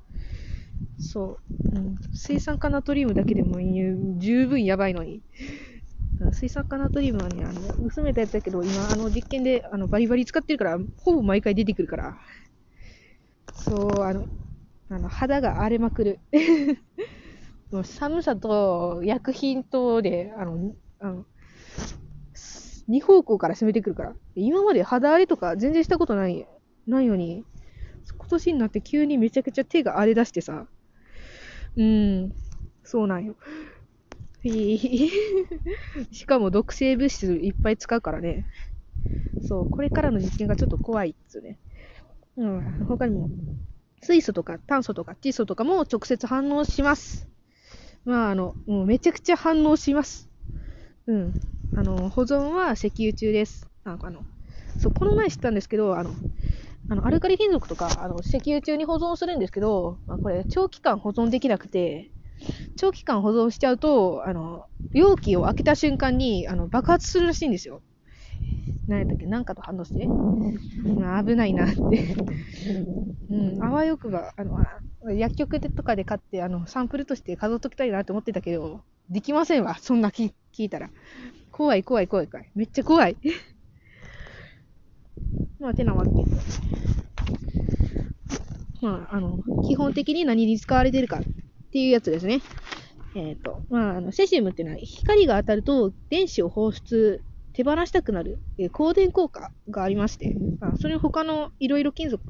[0.97, 1.37] そ
[1.73, 1.77] う。
[1.77, 3.59] うん、水酸化ナトリウムだけでも
[4.19, 5.21] 十分やばいのに。
[6.31, 12.17] 水酸化ナトリウムはね、あの、薄めたやつだけど、今、あの、実験で、あの、バリバリ使ってるから、ほぼ毎回出てくるから。
[13.51, 14.27] そう、あの、
[14.89, 16.19] あの、肌が荒れまくる。
[17.71, 21.25] もう寒さと薬品とで、あの、あの、
[22.87, 24.15] 二方向から攻めてくるから。
[24.35, 26.47] 今まで肌荒れとか全然したことない、
[26.87, 27.45] ないのに、
[28.17, 30.67] 今年になって急にめちゃくちゃ手が荒れ出してさ。
[31.75, 32.33] うん、
[32.83, 33.35] そうなんよ。
[36.11, 38.45] しかも毒性物質いっぱい使うからね。
[39.41, 41.59] そう、これからの実験がちょっと怖いっつうね。
[42.37, 43.31] うん、他にも、
[44.01, 47.29] 水素とか炭素とか窒素とかも直接反応します。
[48.05, 50.29] まあ、あの、もうめちゃくちゃ反応します。
[51.07, 51.35] うん。
[51.75, 53.69] あの、保存は石油中です。
[53.85, 54.25] ああの、
[54.77, 56.17] そう、この前知ったんですけど、あの、
[56.89, 62.12] あの、アルカリ金属とか、あの、石油中に保存するんですけど、まあ、これ、長期間保存できなくて、
[62.75, 67.81] 長期間保存しちゃうと、あの、容器を開けた瞬間に、あの、爆発するらしいんですよ。
[68.87, 69.25] 何やったっけ？
[69.25, 70.11] 何かと反応して、
[70.95, 72.17] まあ、危ないなって
[73.29, 74.57] うん、あわよくば、あの、
[75.15, 79.77] 薬局とかで買って、あの、サンプルとして飾っときたいなと思ってたけど、できませんわ。
[79.79, 80.91] そんな聞いたら。
[81.51, 82.49] 怖い怖い怖い怖い。
[82.55, 83.17] めっちゃ怖い。
[85.59, 86.61] まあ、てなわけです。
[88.81, 91.21] まあ、あの、基本的に何に使われてるか
[91.73, 92.43] っていうやつですね。
[93.15, 102.23] えっ、ー、と、まあ、あの、セシウムっていうのは光が当たると電子を放出、手放したくなる、えー、光電効果がありまして、まあそれ他のいろいろ金属、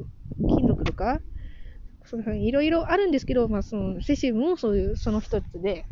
[0.47, 1.19] 金属とか、
[2.39, 5.86] いろいろあるんですけど、まあ、その、セシウムもそういう、その一つで、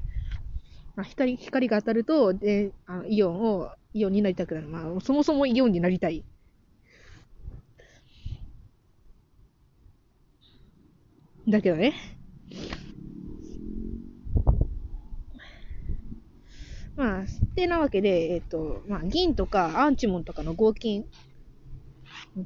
[0.96, 4.68] まあ、光、光が当たると、で、あのイオンを、イオンになりたくなる。
[4.70, 6.24] まあ、そもそもイオンになりたい。
[11.50, 11.94] だけどね。
[16.96, 17.26] まあ、っ
[17.56, 21.06] てなわけで、えっ、と、まあ、銀とかアンチモンとかの合金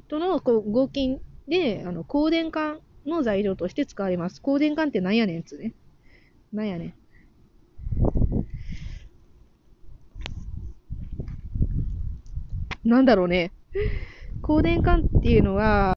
[0.08, 4.40] との合金で、あの、光電管の材料として使われます。
[4.40, 5.74] 光電管ってなんやねんつね。
[6.52, 6.96] なんやね
[12.84, 12.88] ん。
[12.88, 13.52] なんだろうね。
[14.42, 15.95] 光電管っていうのは、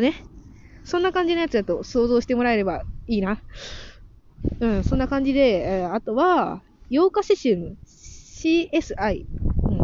[0.00, 0.14] ね。
[0.84, 3.40] そんな感じのやつだと想像してもらえればいいな。
[4.60, 9.26] うん、そんな感じで、えー、あとは、ヨーカセシウム、CSI、
[9.64, 9.74] う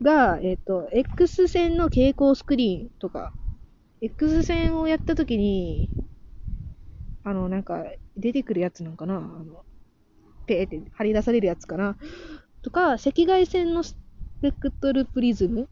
[0.00, 3.32] ん、が、えっ、ー、と、X 線の蛍光スクリーンとか。
[4.00, 5.88] X 線をやったときに、
[7.22, 7.84] あの、なんか、
[8.16, 9.16] 出てくるやつなんかな。
[9.16, 9.64] あの、
[10.46, 11.96] ペーって張り出されるやつかな。
[12.62, 13.96] とか、赤外線のス
[14.42, 15.68] ペクトルプリズム。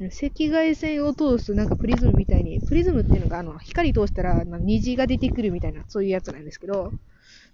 [0.00, 6.94] 赤外線を通すなんかプリズムみたいに、プリズムっていうのがあの光通したら虹が出てくるみたいな、そういうやつなんですけど、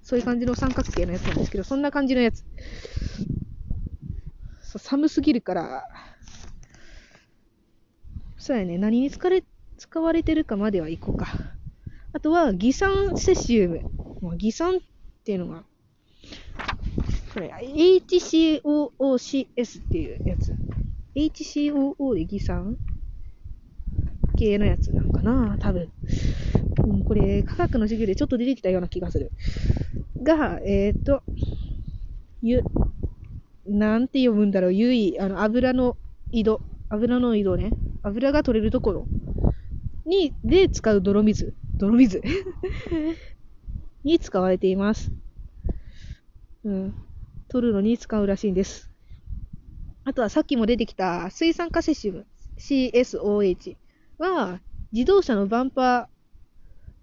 [0.03, 2.45] そういう感じの三角形のやつなんですけど、そんな感じのやつ。
[4.63, 5.85] そう寒すぎるから、
[8.39, 9.45] そうやね、何に使われ
[9.77, 11.29] 使われてるかまでは行こうか。
[12.13, 13.85] あとは、偽酸セシウム。
[14.21, 14.81] もう偽酸っ
[15.25, 15.65] ていうのが、
[17.35, 20.57] これ、HCOOCS っていうやつ。
[21.15, 22.77] HCOO で偽酸
[24.37, 25.91] 系のやつなんかな多分。
[26.85, 29.33] うん、これ、科学の授業でちょっと出てきたような気がする。
[30.23, 31.23] が、えっ、ー、と、
[32.43, 32.63] ゆ、
[33.67, 35.97] なんて読むんだろう、ゆい、あの、油の
[36.33, 37.71] 井戸、油の井戸ね。
[38.03, 39.07] 油が取れるところ
[40.07, 41.55] に、で使う泥水。
[41.79, 42.23] 泥水
[44.05, 45.13] に使われています。
[46.65, 46.95] うん。
[47.49, 48.90] 取るのに使うらしいんです。
[50.05, 52.27] あとはさっきも出てきた水酸化セシウム
[52.59, 53.77] CSOH
[54.19, 54.61] は
[54.93, 56.09] 自動車のバンパ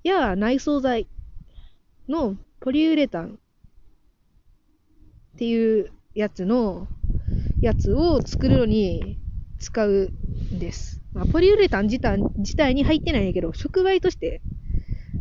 [0.03, 1.07] ーや内装材
[2.09, 3.39] のポリウレタン
[5.35, 6.87] っていうやつの
[7.61, 9.19] やつを作るのに
[9.59, 10.11] 使う
[10.51, 11.01] んです。
[11.13, 14.41] まあ、ポリウレタン自体自体に入ってないんやけど、触媒として、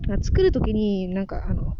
[0.09, 1.77] まあ作るときになんかあの、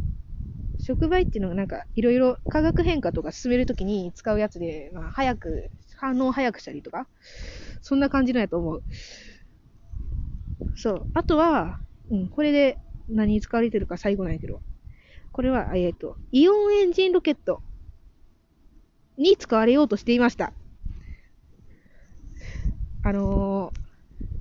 [0.79, 7.07] 触媒っていうのがなんかいろいろ化学変化とか進めるときに使うやつで、まあ、早く反応早くしたりとか、
[7.83, 8.83] そんな感じのやと思う。
[10.77, 11.07] そう。
[11.15, 11.81] あとは、
[12.11, 12.79] うん、これで
[13.09, 14.61] 何に使われてるか最後なんやけど、
[15.33, 17.63] これは、えっ、ー、と、イオンエンジンロケット
[19.17, 20.53] に使われようとしていました。
[23.03, 23.73] あの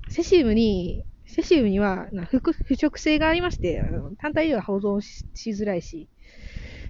[0.08, 2.08] ー、セシウムに、セシウムには
[2.66, 6.08] 腐食性がありまして、あの単体では保存しづらいし、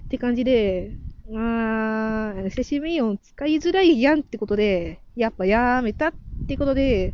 [0.05, 0.91] って感じで、
[1.29, 6.13] まあ、セシウムイオン使いづらいやんってことで、やっぱやめたっ
[6.47, 7.13] てことで、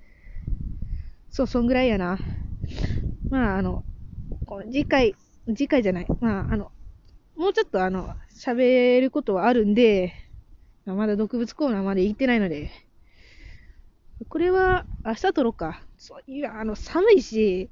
[1.29, 2.19] そう、そんぐらいやな。
[3.29, 3.83] まあ、あの、
[4.65, 5.15] 次回、
[5.47, 6.07] 次回じゃない。
[6.19, 6.71] まあ、あの、
[7.35, 10.13] もうちょっとあの、喋ることはあるんで、
[10.85, 12.69] まだ毒物コーナーまで行ってないので、
[14.25, 15.81] これは明日撮ろうか。
[15.97, 17.69] そういや、あの、寒いし、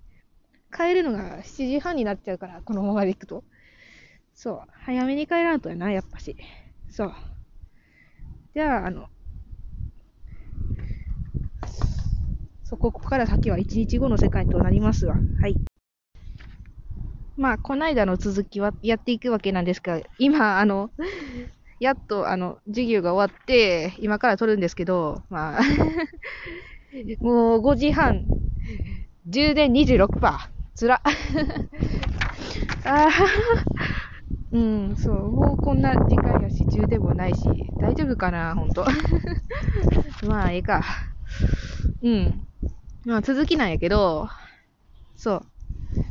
[0.76, 3.44] 帰るのが7時半になっちゃうから、このままで行くと。
[4.34, 4.62] そう。
[4.86, 6.38] 早めに帰らんとやな、やっぱし。
[6.90, 7.16] そう。
[8.54, 9.08] じゃあ、あの、
[12.64, 15.22] そこ、から先は1日後の世界となりますわ。
[15.36, 15.60] はい。
[17.36, 20.92] まあ、こないだの続きはやっていくわけなんですが、今、あの、
[21.82, 25.62] やっと、あの、授業が終わって、今から撮るんですけど、まあ
[27.22, 28.26] もう5時半、
[29.28, 30.52] 充電26%。
[30.76, 31.02] つら。
[32.86, 33.10] あ
[34.52, 38.86] うん、そう、もうこんな時間やし、充電もないし、大丈夫かな、ほんと。
[40.28, 40.84] まあ、ええか。
[42.02, 42.44] うん。
[43.06, 44.30] まあ、続きなんやけど、
[45.16, 45.44] そ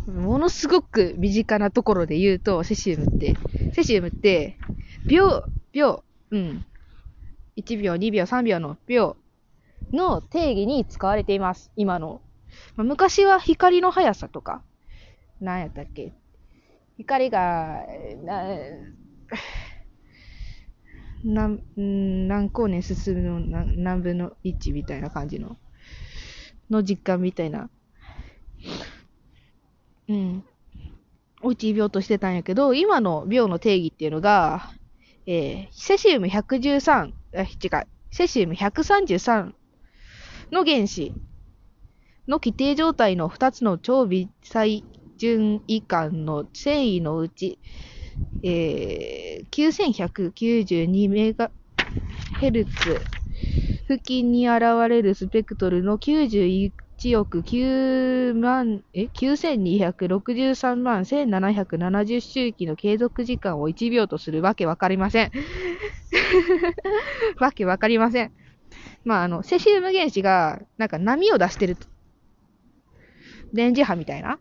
[0.07, 0.13] う。
[0.13, 3.37] ものすごく身近なところで言うと、セシウムって、
[3.73, 4.57] セシウムって、
[5.09, 6.65] 秒、秒、うん。
[7.57, 9.17] 1秒、2秒、3秒の秒
[9.93, 11.71] の定義に使われています。
[11.77, 12.21] 今の。
[12.77, 14.63] まあ、昔は光の速さとか、
[15.41, 16.13] 何やったっけ
[16.97, 17.85] 光が、
[18.25, 18.45] な、
[21.25, 21.63] 何、
[22.29, 25.57] 何光年進むの何分の1みたいな感じの、
[26.71, 27.71] の実感みたいな。
[30.09, 30.45] うん。
[31.43, 34.71] を1秒としてたんやけど、今の秒の定義っていうのが、
[35.33, 39.53] えー、セシウム113、あ、違う、セシウム133
[40.51, 41.13] の原子
[42.27, 44.83] の規定状態の2つの超微細
[45.19, 47.61] 順位間の繊維のうち、
[48.43, 51.53] えー、9192メガ
[52.41, 53.01] ヘルツ
[53.87, 56.73] 付近に現れるスペクトルの91
[57.03, 65.31] 1億9万、え ?9263 万1770周期の継続時間を1秒とするわけわかりません。
[67.41, 68.33] わけわかりません。
[69.07, 71.79] まあ、あの、セシウム原子が、なんか波を出してる。
[73.55, 74.39] 電磁波みたいな。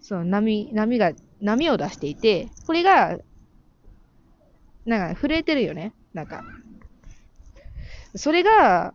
[0.00, 3.18] その波、波が、波を出していて、これが、
[4.84, 5.94] なんか震えてるよね。
[6.12, 6.44] なんか。
[8.14, 8.92] それが、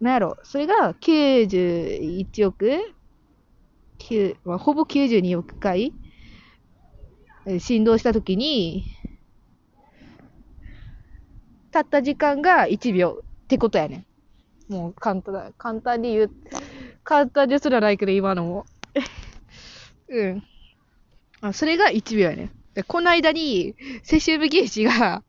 [0.00, 2.80] なんやろ、それが91億
[3.98, 5.92] 9、まあ、ほぼ92億回
[7.58, 8.86] 振動したときに、
[11.70, 14.06] たった時間が1秒ってことやね
[14.68, 14.72] ん。
[14.72, 15.52] もう簡単だ。
[15.58, 16.30] 簡単に言う、
[17.04, 18.66] 簡単ですらないけど、今のも。
[20.08, 20.42] うん。
[21.40, 22.50] あそれが1秒やねん。
[22.74, 25.22] で、この間に、セシウム原子が、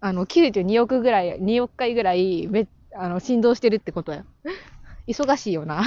[0.00, 2.66] あの、92億ぐらい、2億回ぐらい、めっ、
[2.98, 4.24] あの、振動してるってことや。
[5.08, 5.84] 忙しいよな。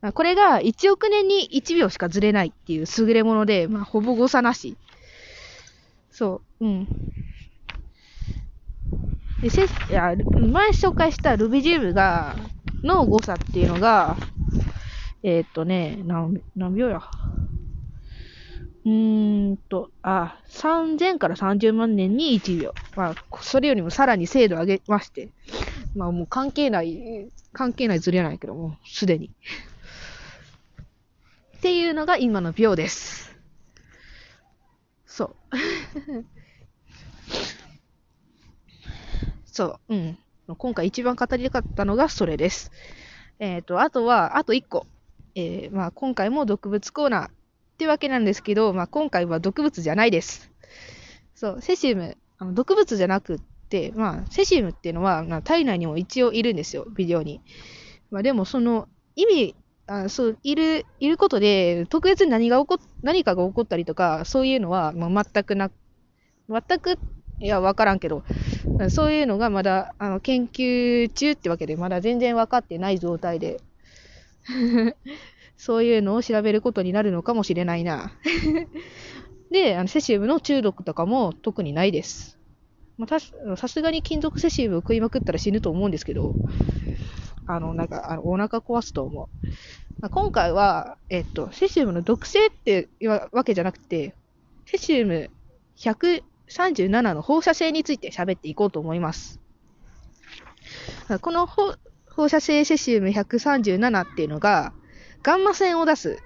[0.14, 4.76] これが1億年に1秒しかずれないっていう優れもので、まあ、ほぼ誤差なし。
[6.10, 6.88] そう、うん。
[9.42, 10.14] で、せ、いや、
[10.52, 12.36] 前紹介したルビジウムが、
[12.82, 14.16] の誤差っていうのが、
[15.22, 17.00] えー、っとね、何、何秒や？
[18.88, 22.74] うんと、あ、3000から30万年に1秒。
[22.96, 25.28] まあ、それよりもさらに精度上げまして。
[25.94, 29.30] まあもう関係ない、関係ないずれないけども、すでに。
[31.58, 33.36] っていうのが今の秒です。
[35.04, 35.36] そう。
[39.44, 40.18] そう、うん。
[40.56, 42.72] 今回一番語りたかったのがそれです。
[43.38, 44.86] えっ、ー、と、あとは、あと1個。
[45.34, 47.37] えー、まあ今回も毒物コーナー
[47.78, 50.50] ってわけなんですけど、まあ、今回は毒物じゃないです。
[51.36, 57.40] そう、セシウム、あの毒物じゃなくって、まあ、セシウムっていうのは、まあ、体内にも一応いるんですよ、微量に。
[58.10, 59.54] まあ、でも、その意味、
[59.86, 65.70] あそう、いる、いることで、特別に何が起こ、何かが起こったりとか、そういうのは、まあ、全くな、
[66.48, 66.98] 全く、
[67.38, 68.24] いや、わからんけど、
[68.90, 73.60] そういうのがまだ、あの、研究中ってわけで、まだ全然分かってない状態で。
[75.58, 78.12] そういうのを調べることになるのかもしれないな。
[79.50, 82.38] で、あのセシウムの中毒とかも特にないです。
[82.96, 86.34] まあ、さすがに金属セシウムを食いまくったら死ぬと思うんですけど、
[87.46, 89.28] あの、なんか、あのお腹壊すと思う。
[90.00, 94.14] まあ、今回は、えっと、セシウムの毒性っていうわけじゃなくて、
[94.66, 95.30] セシウム
[95.76, 99.40] 137の放射性について喋っていこうと思います。
[101.20, 104.72] この放射性セシウム137っていうのが、
[105.22, 106.18] ガンマ線を出す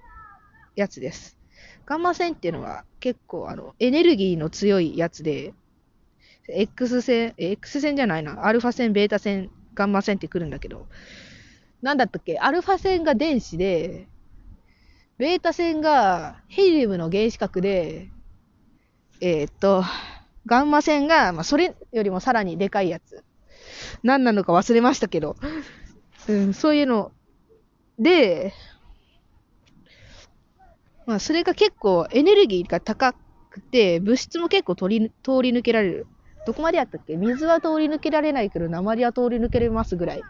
[0.76, 1.38] やつです。
[1.86, 5.54] ガンマ線っていうのは結構あのエネルギーの強いやつで、
[6.48, 10.86] X 線、X 線じゃないな、アルファ線、ベータ線、ガンマ線って来るんだけど、
[11.80, 14.06] なんだったっけ、アルファ線が電子で、
[15.18, 18.08] ベータ線がヘリウムの原子核で、
[19.20, 19.84] えー、っと、
[20.46, 23.22] ガンマ線が、まあ、それよりもさらにでかいやつ。
[24.02, 25.36] 何なのか忘れましたけど、
[26.28, 27.12] うん、そういうの
[27.98, 28.52] で、
[31.12, 33.12] まあ、それが結構エネルギーが高
[33.50, 36.06] くて、物質も結構通り通り抜けられる。
[36.46, 37.16] どこまでやったっけ？
[37.18, 40.22] 水は通り抜けられないけど、鉛は通り抜けれますぐらい。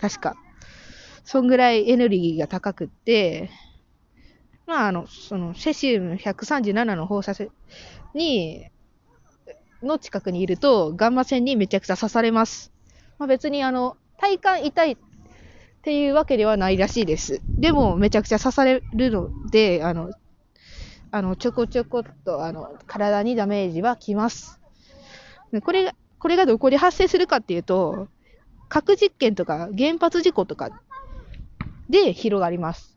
[0.00, 0.36] 確か。
[1.24, 3.50] そんぐらいエネルギーが高くって、
[4.64, 7.50] まあ、あの、その、セシウム137の放射線
[8.14, 8.68] に、
[9.82, 12.70] の近くにいると、ガンマ線にめちゃくちゃ刺されます。
[13.18, 14.96] まあ、別にあの、体感痛い
[15.82, 17.42] っていうわけではないらしいです。
[17.58, 20.12] でも、めちゃくちゃ刺されるので、あの、
[21.10, 24.60] あの、ちょこちょこっと、あの、体にダメージはきます。
[25.64, 28.06] これが、これがどこで発生するかっていうと、
[28.68, 30.70] 核実験とか原発事故とか
[31.90, 32.96] で広がります。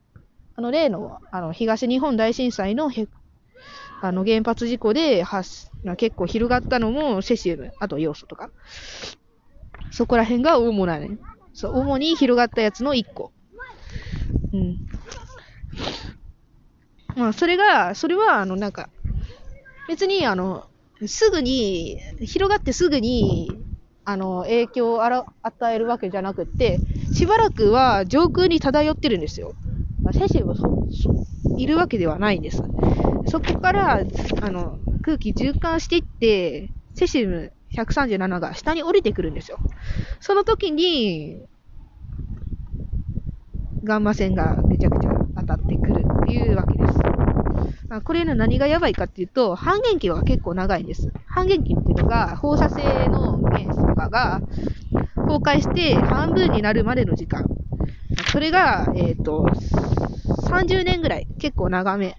[0.53, 2.91] あの、例の、あの、東日本大震災の
[3.99, 8.51] あの、原発事故で発、結構広がったのもセシウム、あと要素とか。
[9.89, 11.17] そこら辺が主なね。
[11.57, 13.31] そう、主に広がったやつの1個。
[14.53, 14.79] うん。
[17.15, 18.89] まあ、それが、それは、あの、なんか、
[19.87, 20.65] 別に、あの、
[21.07, 23.59] すぐに、広がってすぐに、
[24.05, 29.55] あの、影響をあら与えるわけじゃなくって、しばらくは上空に漂ってるんですよ。
[30.03, 31.11] まあ、セシウムそ、そ、
[31.55, 32.63] いるわけではないんです。
[33.25, 34.05] そこから、
[34.41, 39.59] あの、空気循環していって、セシウム137が下に降りてくるんですよ。
[40.19, 41.41] その時に、
[43.83, 46.99] ガンマ線がめちゃくちゃ当たってくるっていうわけです。
[47.87, 51.11] まこれの何がやばいかっていうと、半減期は結構長いんです。
[51.27, 54.41] 半減期っていうのが、放射性の原子とかが
[55.15, 57.45] 崩壊して半分になるまでの時間。
[58.31, 59.45] それが、えっ、ー、と、
[60.47, 61.27] 30年ぐらい。
[61.39, 62.17] 結構長め。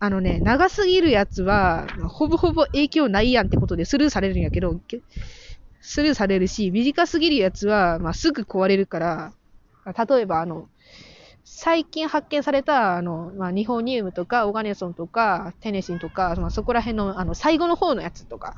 [0.00, 4.80] あのね、長すぎるやつは、ほぼほぼ影響ないやんってことでスルーされるんやけど、
[5.80, 9.32] スルーされるし、短すぎるやつは、まあ、すぐ壊れるから、
[9.86, 10.68] 例えばあの、
[11.44, 18.54] 最近発見された、あの、まあ、ニホニウムとか、オガネソンとか、テネシンとか、まあ、そこら辺の、あの、最後の方のやつとか、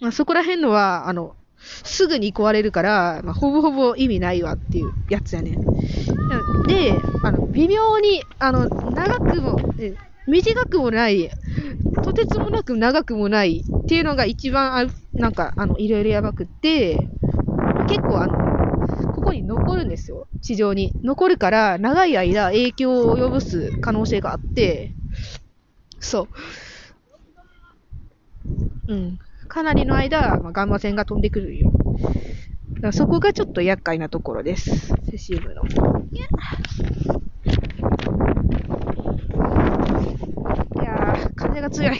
[0.00, 1.36] まあ、そこら辺のは、あの、
[1.84, 5.58] すぐに壊れるから、まあ、ほぼほぼ意味ないわっていうやつやね。
[6.68, 6.92] で、
[7.24, 9.56] あの、微妙に、あの、長くも、
[10.26, 11.30] 短くもない、
[12.02, 17.10] とてつもなく長くもないっていうのが一番、あなんか、あの、いろいろやばくって、
[17.88, 18.34] 結構あの、
[19.12, 20.28] ここに残るんですよ。
[20.42, 20.94] 地上に。
[21.04, 24.96] 残るから、長い間影響を及ぼす可能性があって、
[26.00, 26.28] そ
[28.88, 28.92] う。
[28.92, 29.18] うん。
[29.46, 31.72] かなりの間、まあ、ガンマ線が飛んでくるよ。
[32.74, 34.92] だからそこがちょっと厄介なところです。
[35.10, 35.62] セシウムの。
[36.12, 41.98] いやー、風が強い。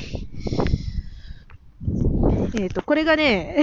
[2.55, 3.57] えっ、ー、と、これがね、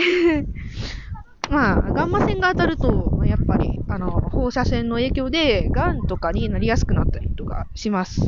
[1.49, 8.21] まあ、ガンマ線が当たると、やっぱり、あの、放射線の影響で、ガンとかになりやすくなったりとかします。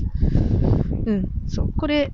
[1.05, 1.73] うん、そう。
[1.77, 2.11] これ、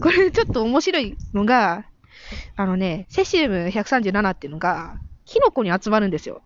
[0.00, 1.84] これちょっと面白いのが、
[2.56, 6.42] あのね、セシウム137っていうのが、キノコに集まるんですよ。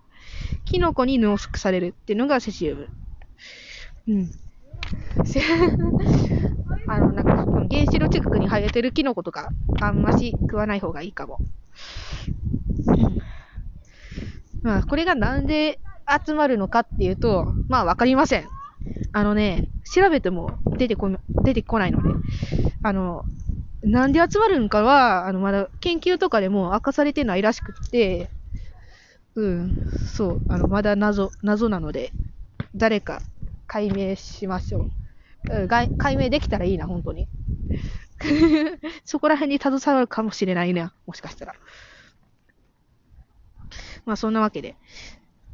[0.65, 2.89] キノコに濃縮されるっていうのがセシウム。
[4.09, 4.31] うん。
[6.89, 7.33] あの、なんか、
[7.71, 11.39] 原子炉近くに生えてるキノコとか、あんまし食わない方がいいかも。
[12.87, 13.19] うん。
[14.63, 15.81] まあ、これがなんで
[16.27, 18.49] 集まるのかっていうと、まあ、わかりません。
[19.13, 21.11] あのね、調べても出てこ、
[21.45, 22.19] 出てこないので、
[22.83, 23.27] あの、
[23.83, 28.31] なんで集まるんかは、あの、まだ研究とかでも明かされてないらしくって、
[29.35, 29.77] うん、
[30.07, 32.13] そう、あの、まだ謎、謎なので、
[32.75, 33.23] 誰か
[33.67, 34.91] 解明しましょ
[35.49, 35.63] う。
[35.63, 37.29] うん、解明できたらいいな、本当に。
[39.05, 41.55] そこら辺に携わるかもしれないな、もしかしたら。
[44.05, 44.77] まあ、そんなわけで。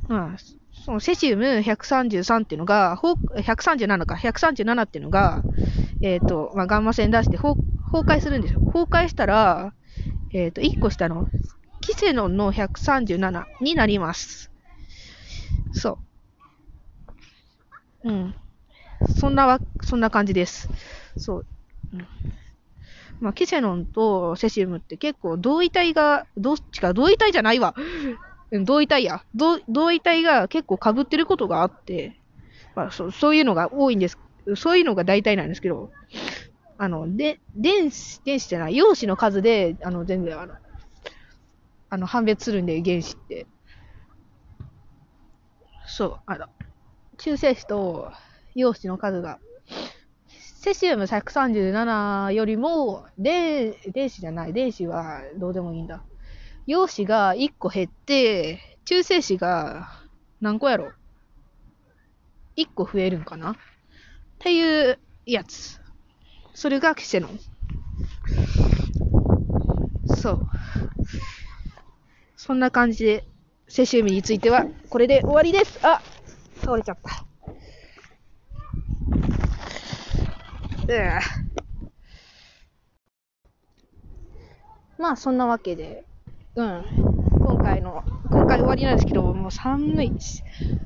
[0.09, 0.39] まあ、
[0.85, 5.43] そのセシウム133っていうのが、137か、137っていうのが、
[6.01, 7.55] えっ、ー、と、まあ、ガンマ線出して崩
[7.93, 8.61] 壊するんですよ。
[8.61, 9.75] 崩壊したら、
[10.33, 11.29] えっ、ー、と、1個下の、
[11.81, 14.51] キセノンの137になります。
[15.73, 15.99] そ
[18.05, 18.11] う。
[18.11, 18.35] うん。
[19.19, 20.69] そんなわ、そんな感じです。
[21.17, 21.47] そう。
[21.93, 22.07] うん、
[23.21, 27.75] まあ、キセノンとセシウムって結構同位体が、どっちか同位体じゃないわ。
[28.53, 29.22] 同位体や。
[29.34, 32.20] 同同位体が結構被ってることがあって、
[32.74, 34.18] まあそ、そういうのが多いんです。
[34.57, 35.90] そういうのが大体なんですけど、
[36.78, 40.55] あの、で、電子、電子じゃない、陽子の数で、あの、全然、あの、
[41.90, 43.46] あの、判別するんで、原子って。
[45.86, 46.46] そう、あの、
[47.18, 48.12] 中性子と
[48.55, 49.40] 陽子の数が、
[50.28, 56.08] セシウム137よりも、電、電子じゃない、電子はどうでもいいんだ。
[56.69, 59.89] 陽子が1個減って、中性子が
[60.43, 60.93] 何個やろ
[62.57, 63.53] ?1 個増えるんかな？
[63.53, 63.57] っ
[64.39, 65.81] ていうやつ。
[66.53, 67.41] それがキセノン。
[70.05, 70.47] そう。
[72.37, 73.25] そんな感じで、
[73.66, 75.81] セシウムについては、これで終わりです。
[75.83, 76.03] あ
[76.61, 77.25] 倒れちゃった。
[80.87, 81.19] う
[84.99, 86.08] まあ、そんなわけで、
[86.59, 86.85] うん。
[87.41, 88.03] 今回の、
[88.33, 90.43] 今回終わりなんですけど、もう寒いし、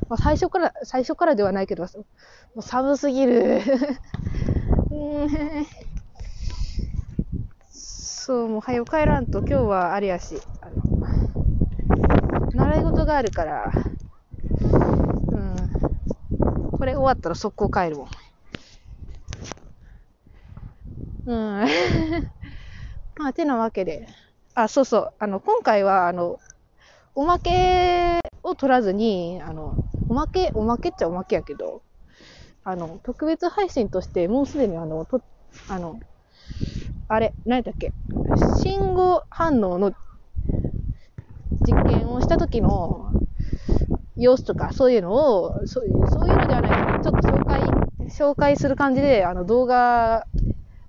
[0.07, 1.89] まあ、最初から、最初からではないけど、も
[2.57, 3.63] う寒すぎる。
[7.71, 10.85] そう、もう早く帰らんと、今日はあれやし、あの、
[12.53, 13.73] 習い事があるから、
[15.31, 15.57] うん。
[16.79, 18.09] これ終わったら速攻帰るもん。
[21.25, 21.67] うん。
[23.17, 24.07] まあ、てなわけで、
[24.55, 25.15] あ、そうそう。
[25.19, 26.39] あの、今回は、あの、
[27.15, 29.79] おまけを取らずに、あの、
[30.09, 31.85] おまけ、おまけっちゃおまけやけど、
[32.65, 35.23] あの、特別配信として、もうすでにあの、と、
[35.69, 36.01] あの、
[37.09, 37.95] あれ、何だっけ、
[38.35, 39.93] 信号反応の
[41.67, 43.15] 実験をした時の
[44.17, 47.75] 様子とか、そういうのを、そういうそういうのではない、ちょっと紹介、
[48.11, 50.27] 紹介する感じで、あの、動画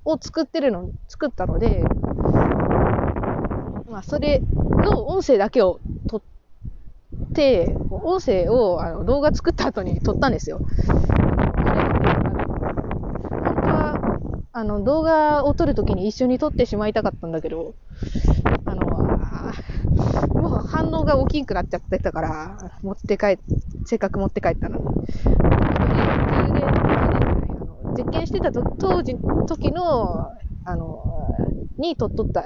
[0.06, 1.94] を作ってるの、作ったので、
[3.94, 6.22] まあ、それの音声だけを撮っ
[7.36, 10.62] て、音声をあの動画作った後に撮ったんですよ。
[10.88, 11.46] 本
[13.54, 14.20] 当は、
[14.52, 17.76] あの、動画を撮るときに一緒に撮ってしまいたかったんだけど、
[18.66, 18.82] あの、
[20.42, 23.38] もう反応が大きくなっちゃってたから、持って帰っ、
[23.86, 24.86] せっかく持って帰ったのに。
[27.96, 29.16] 実験してたと当時、
[29.46, 30.32] 時の、
[30.66, 31.30] あの、
[31.78, 32.44] に撮っとった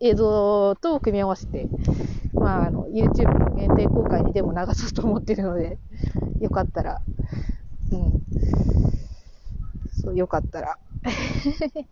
[0.00, 1.66] 映像と組み合わせて、
[2.34, 5.78] まあ、あの、YouTube の限定公開にでも流そうと思ってるので、
[6.40, 7.00] よかったら、
[7.92, 8.22] うん。
[10.02, 10.76] そう、よかったら。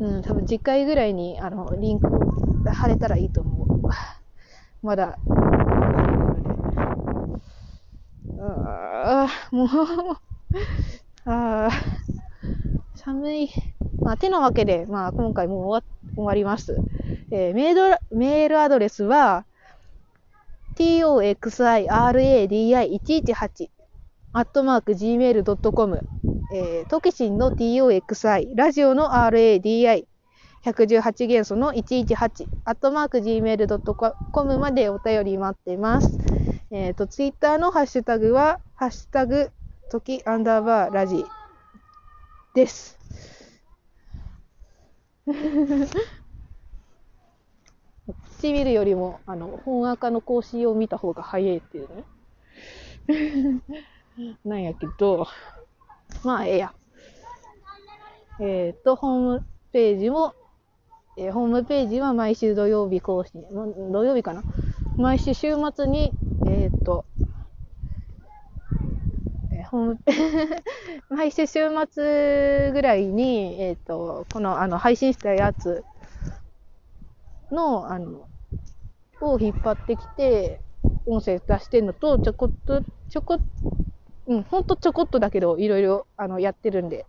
[0.00, 2.06] うん、多分次回ぐらいに、あの、リンク
[2.70, 3.68] 貼れたらいいと思う。
[4.82, 5.18] まだ、
[8.40, 9.68] ああ、もう、
[11.24, 11.70] ああ、
[12.94, 13.50] 寒い。
[14.00, 16.76] まあ、てなわけで、まあ、今回もう終わ終わります。
[17.30, 19.44] えー、メール、メールアドレスは、
[20.76, 23.68] toxiradi118
[24.32, 26.08] アットマーク gmail.com
[26.50, 30.06] えー、トキシンの TOXI、ラジオの RADI、
[30.64, 36.18] 118元素の118、アットマーク gmail.com までお便り待ってます。
[36.70, 39.50] えっ、ー、と、ツイッターのハッシュタグは、ハッシュタグ、
[39.90, 41.22] トキアンダーバーラジ
[42.54, 42.98] です。
[48.06, 51.88] こっち見るよりも、あの、本赤の更新を見た方が早いっていう
[53.08, 53.60] ね。
[54.44, 55.26] なんやけど、
[56.24, 56.74] まあ、ええや。
[58.40, 60.34] えっ、と、ホームページも、
[61.18, 63.44] えー、ホームページは毎週土曜日更新。
[63.92, 64.42] 土曜日かな
[64.96, 66.12] 毎週週末に、
[66.46, 67.04] えっ、と、
[69.70, 70.00] ホーム、
[71.10, 75.84] 毎週週末ぐらいに、えっ、と、この、あの、配信したやつ
[77.50, 78.28] の、あの、
[79.20, 80.62] を引っ張ってきて、
[81.06, 83.40] 音声出してんのと、ちょこっと、ちょこ
[84.26, 87.06] うん、ほんとちょこっとだけど、いろいろ、あの、やってるんで、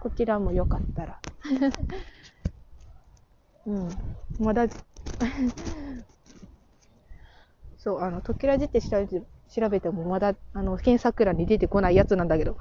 [0.00, 1.22] こちらもよかったら。
[3.66, 3.98] うん。
[4.38, 4.68] まだ
[7.78, 12.56] そう、あの、トキラジって調べて、調べてもまだ、あの、検索欄に出てこないやつなんだけど。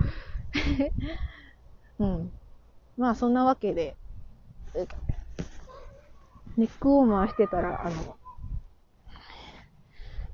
[2.00, 2.32] うん。
[2.98, 3.96] まあ、そんなわけで、
[6.58, 8.18] ネックウォーマーしてたら、あの、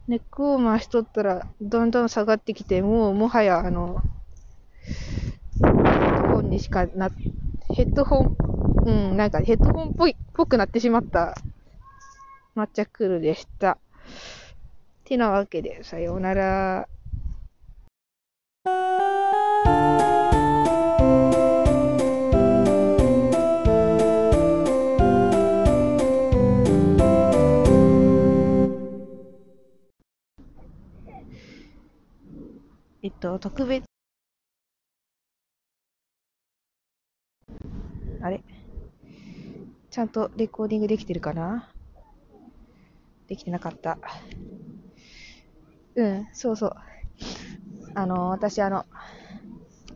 [0.08, 4.02] ネックウォーマーしとったら、どんどん下がってきて、もう、もはや、あの、
[5.62, 7.10] ヘッドホンにしかな、
[7.74, 8.32] ヘッドホン、
[8.86, 11.36] うん、なんかヘッドホンっぽい、ぽくなってしまった
[12.56, 13.78] 抹茶クールでした。
[15.14, 16.88] てなわけで、さようなら。
[33.04, 33.84] えっと、特別、
[38.22, 38.44] あれ？
[39.92, 41.70] ちゃんとレコーディングできてるかな？
[43.28, 44.00] できてなかった。
[45.96, 46.72] うん、そうそう。
[47.96, 48.86] あの、私あの、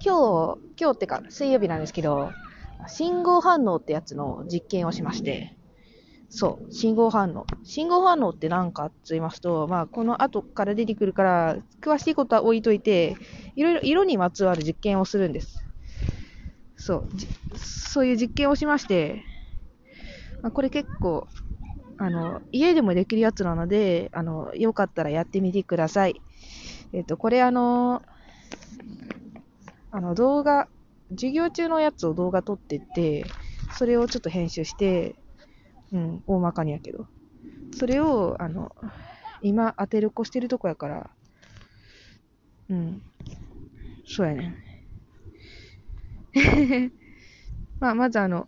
[0.03, 2.31] 今日、今日ってか、水曜日なんですけど、
[2.87, 5.57] 信号反応ってやつの実験をしまして、
[6.29, 7.45] そう、信号反応。
[7.63, 13.17] 信号反応って何かって言いますと、まあ、この後から出てくるから、詳しいことは置いといて、
[13.55, 15.65] いろいろ色にまつわる実験をするんです。
[16.75, 17.07] そ
[17.53, 19.23] う、そういう実験をしまして、
[20.41, 21.27] まあ、これ結構、
[21.97, 26.21] あの、家でもできるやつなので、あの、よかったらやってみてください。
[26.93, 28.03] えっ、と、これあの、
[29.91, 30.67] あの、動画、
[31.11, 33.25] 授業中のやつを動画撮ってて、
[33.71, 35.15] それをちょっと編集して、
[35.91, 37.07] うん、大まかにやけど。
[37.71, 38.71] それを、あの、
[39.41, 41.09] 今当てる子してるとこやから、
[42.69, 43.01] うん。
[44.05, 44.57] そうやね。
[47.79, 48.47] まあ、まずあの、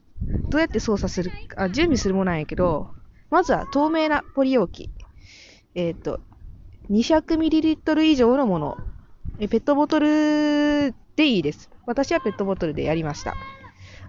[0.49, 2.91] どうやって操作するあ、準備するもなんやけど、
[3.29, 4.89] まずは透明なポリ容器。
[5.75, 6.19] えっ、ー、と、
[6.89, 8.77] 200ml 以上のもの。
[9.39, 11.69] ペットボトルでいいです。
[11.85, 13.35] 私はペットボトルでやりました。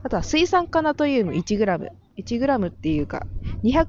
[0.03, 1.89] あとは水酸化ナトリウム 1g。
[2.19, 3.27] 1g っていうか、
[3.63, 3.87] 200、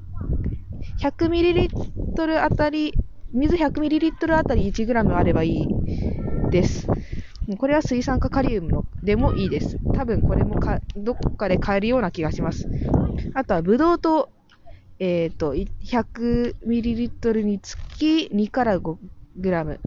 [1.00, 2.92] 100ml あたり、
[3.32, 5.68] 水 100ml あたり 1g あればいい
[6.50, 6.86] です。
[7.58, 9.78] これは水酸化カリウムのでもいいです。
[9.94, 12.68] 多分これもかどっかで買えるような気がします。
[13.34, 14.30] あとはブドウと、
[15.04, 19.80] えっ、ー、と、100ml につき2から 5g。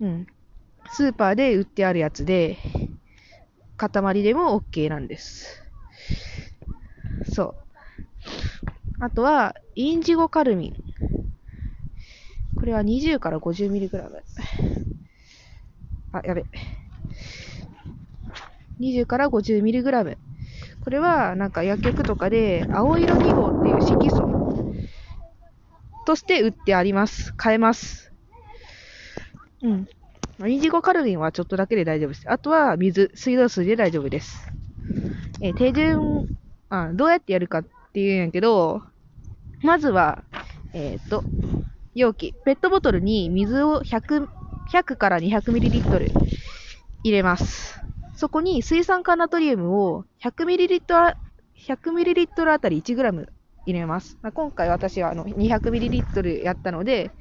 [0.00, 0.26] うん。
[0.90, 2.56] スーパーで売ってあるやつで、
[3.76, 5.62] 塊でも OK なんです。
[7.30, 7.54] そう。
[9.00, 10.76] あとは、インジゴカルミン。
[12.58, 14.02] これは20から 50mg。
[16.12, 16.46] あ、やべ。
[18.80, 20.16] 20から 50mg。
[20.86, 24.30] これは、なんか薬局とかで、青色記号っていう色素
[26.04, 27.34] として売ってあります。
[27.34, 28.12] 買えます。
[29.62, 29.88] うん。
[30.38, 32.30] まあインディゴカルミンはちょっとだけで大丈夫です。
[32.30, 34.52] あとは水、水道水で大丈夫です。
[35.40, 36.24] えー手順
[36.68, 38.80] あ、どうやってやるかっていうんやけど、
[39.62, 40.22] まずは、
[40.72, 41.24] えっ、と、
[41.96, 44.28] 容器、ペットボトルに水を100、
[44.70, 46.12] 100から 200ml
[47.02, 47.75] 入れます。
[48.16, 51.14] そこに水酸化ナトリウムを 100ml,
[51.68, 53.26] 100ml あたり 1g
[53.66, 54.18] 入れます。
[54.22, 57.12] まあ、今回私はあの 200ml やったので、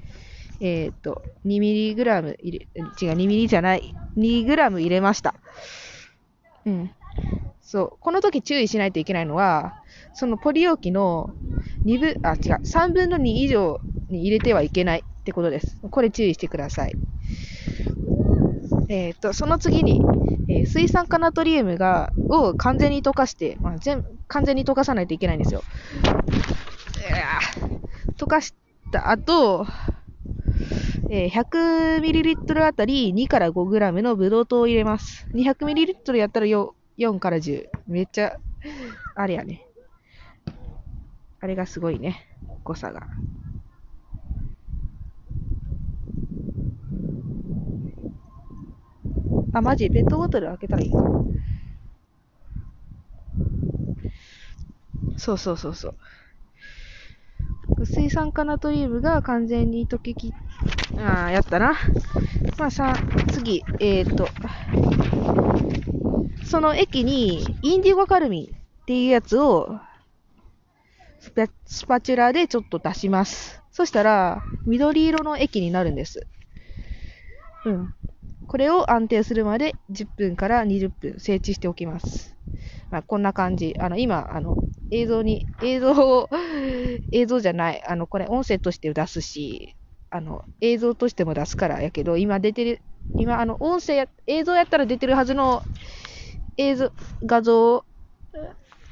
[0.61, 5.35] えっ、と、2mg 入れ、違う、2ml じゃない、2g 入れました。
[6.65, 6.91] うん。
[7.61, 7.97] そう。
[7.99, 9.75] この時注意しないといけないのは、
[10.13, 11.35] そのポリ容器の
[11.83, 15.79] 2分、あ、違う、3分の2以上に入れてはいけないってことです。
[15.91, 16.97] これ注意してください。
[18.87, 20.01] えっ、と、その次に、
[20.47, 25.63] えー水酸化ナトリウムが、を完全に溶かして、まあ、全、完全に溶かさないといけないんですよ。
[28.17, 28.53] 溶かし
[28.91, 29.65] た後、
[31.09, 35.27] えー 100ml あたり2から 5g のブドウ糖を入れます。
[35.33, 37.65] 200ml やったら 4, 4から10。
[37.87, 38.37] めっちゃ、
[39.15, 39.65] あれやね。
[41.39, 42.25] あれがすごいね。
[42.63, 43.07] 誤差が。
[49.55, 49.89] あ、マジ？
[49.89, 50.89] ペットボトル開けたらいい？
[50.89, 50.97] か。
[55.15, 55.95] そうそうそうそ
[57.79, 57.85] う。
[57.85, 60.33] 水酸化ナトリウムが完全に溶けき、
[60.97, 61.77] あーやったな。
[62.57, 62.93] まあさ、
[63.31, 64.27] 次、えーと、
[66.43, 68.47] その液にインディゴカルミンっ
[68.85, 69.79] ていうやつを
[71.19, 73.61] スパスパチュラでちょっと出します。
[73.71, 76.27] そしたら、緑色の液になるんです。
[77.63, 77.93] うん。
[78.47, 82.35] これを安定するまで10分から20分静置しておきます。
[82.89, 83.75] まあ、こんな感じ。
[83.79, 84.59] あの、今、あの、
[84.91, 86.29] 映像に、映像を、
[87.11, 87.83] 映像じゃない。
[87.85, 89.75] あの、これ音声として出すし、
[90.09, 92.81] あの、映像としても出すからやけど、今出てる、
[93.17, 95.63] 今、あの、音声や、映像やったら出てるはずの
[96.57, 96.91] 映像、
[97.25, 97.85] 画像、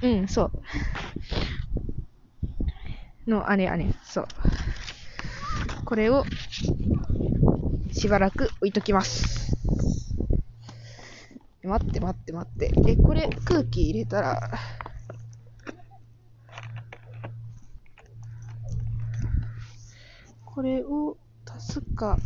[0.02, 0.52] うん、そう。
[3.28, 4.28] の、あれあれ、そう。
[5.86, 6.26] これを、
[7.92, 9.56] しばらく置いときます。
[11.64, 12.72] 待って待って待って。
[12.88, 14.52] え、これ空気入れたら、
[20.44, 22.18] これを足すか。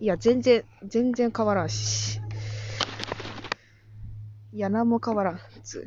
[0.00, 2.21] いや、全然、全然変わらんし。
[4.54, 5.86] いや、なも変わらん、普通。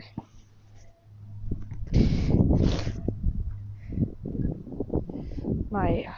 [5.70, 6.16] まあええや。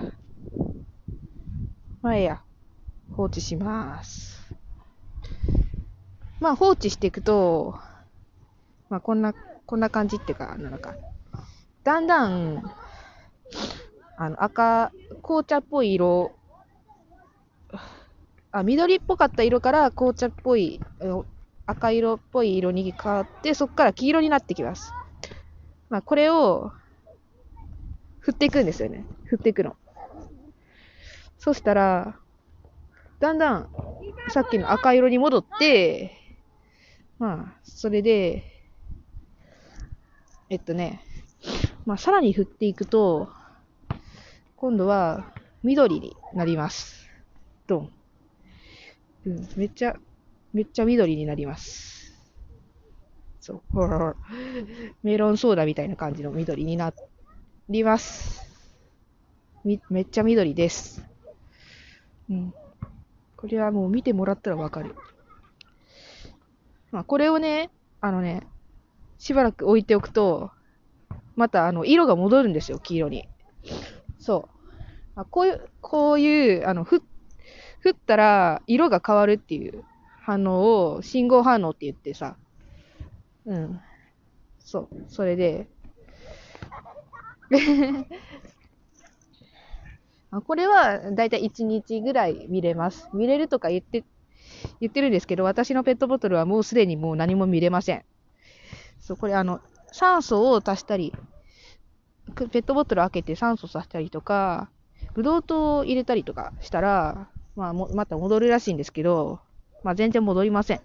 [2.01, 2.41] まあええや。
[3.11, 4.53] 放置します。
[6.39, 7.77] まあ放置していくと、
[8.89, 9.33] まあこんな、
[9.65, 10.95] こんな感じっていうか、なんか、
[11.83, 12.63] だんだん、
[14.15, 16.31] あの赤、紅茶っぽい色、
[18.51, 20.79] あ、緑っぽかった色から紅茶っぽい、
[21.67, 24.93] 赤色っぽい色に変わって、そこから黄色になってきます。
[25.89, 26.71] まあこれを、
[28.19, 29.05] 振っていくんですよね。
[29.25, 29.75] 振っていくの。
[31.37, 32.19] そしたら、
[33.19, 33.69] だんだん、
[34.29, 36.11] さっきの赤色に戻って、
[37.19, 38.43] まあ、それで、
[40.49, 41.01] えっとね、
[41.85, 43.29] まあ、さらに振っていくと、
[44.57, 47.09] 今度は、緑になります。
[47.65, 47.91] ドン。
[49.25, 49.95] うん、めっちゃ、
[50.53, 51.97] めっちゃ緑になります。
[53.39, 54.15] そう、
[55.03, 56.93] メロンソーダみたいな感じの緑にな
[57.69, 58.41] ります。
[59.63, 61.05] み、めっちゃ緑です。
[62.29, 62.53] うん。
[63.35, 64.95] これはもう見てもらったらわかる。
[66.91, 67.69] まあ、これをね、
[68.01, 68.47] あのね、
[69.17, 70.51] しばらく置いておくと、
[71.35, 73.27] またあの、色が戻るんですよ、黄色に。
[74.19, 74.71] そう。
[75.15, 77.01] まあ、こういう、こういう、あの、ふ、
[77.79, 79.85] 振ったら色が変わるっていう
[80.27, 82.37] 反応を信号反応って言ってさ、
[83.45, 83.79] うん。
[84.59, 84.89] そう。
[85.09, 85.69] それで、
[90.31, 93.09] あこれはだいたい1日ぐらい見れます。
[93.13, 94.03] 見れるとか言って、
[94.81, 98.05] 言ってるんですけど、私のペットボトルはもうすでにもう何も見れません。
[98.99, 99.61] そう、これあの、
[99.91, 101.13] 酸素を足したり、
[102.35, 104.71] くペットボトル開けて酸素させたりとか、
[105.13, 109.39] ブドウ糖を入れたりとかしたら、まあも、また戻るらしいんですけど、
[109.83, 110.81] まあ全然戻りません。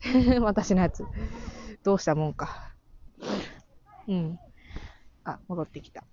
[0.42, 1.04] 私のやつ。
[1.84, 2.74] どうしたもんか。
[4.06, 4.38] うん。
[5.24, 6.04] あ、戻ってきた。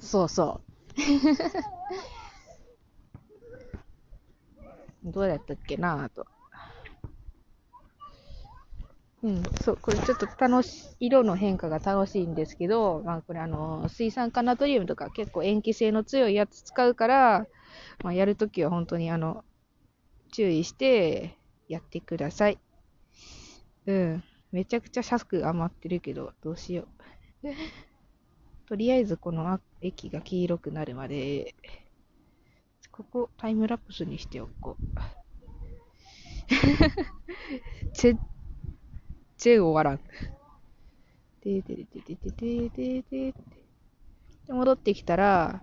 [0.00, 0.60] そうそ
[0.96, 1.00] う。
[5.04, 6.26] どうやったっけなぁと。
[9.22, 17.46] うん、そう、これちょっと楽し、色の変化が楽しいんですけど、まあこれあの、水酸化ナトリウムとか結構塩基性の強いやつ使うから、
[18.02, 19.44] まあやるときは本当にあの、
[20.32, 22.58] 注意してやってください。
[23.86, 24.24] うん。
[24.52, 26.88] めちゃくちゃシャスク余ってるけど、どうしよ
[27.42, 27.48] う。
[28.66, 31.54] とりあえずこの液が黄色くなるまで、
[32.90, 35.00] ここタイムラプスにしておこう。
[37.94, 38.18] 全
[39.38, 40.00] 然終わらん。
[41.42, 43.34] ででででででででで
[44.48, 45.62] 戻ってきたら、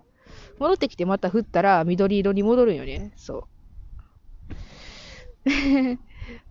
[0.58, 3.12] 戻ってきてまた振ったら緑色に戻るよね。
[3.16, 3.52] そう。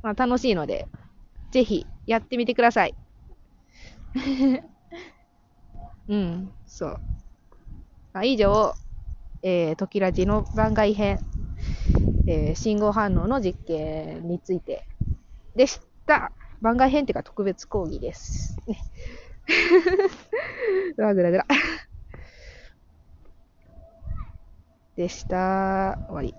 [0.03, 0.87] まあ楽しいので、
[1.51, 2.95] ぜひやってみてください。
[6.07, 6.99] うん、そう。
[8.13, 8.73] あ以上、
[9.43, 11.19] えー、トキラジの番外編、
[12.27, 14.85] えー、信号反応の実験について
[15.55, 16.31] でした。
[16.61, 18.57] 番外編っていうか特別講義です。
[18.67, 18.77] ね。
[20.95, 21.45] ぐらぐらぐら。
[25.01, 25.99] でした。
[26.07, 26.35] 終わり。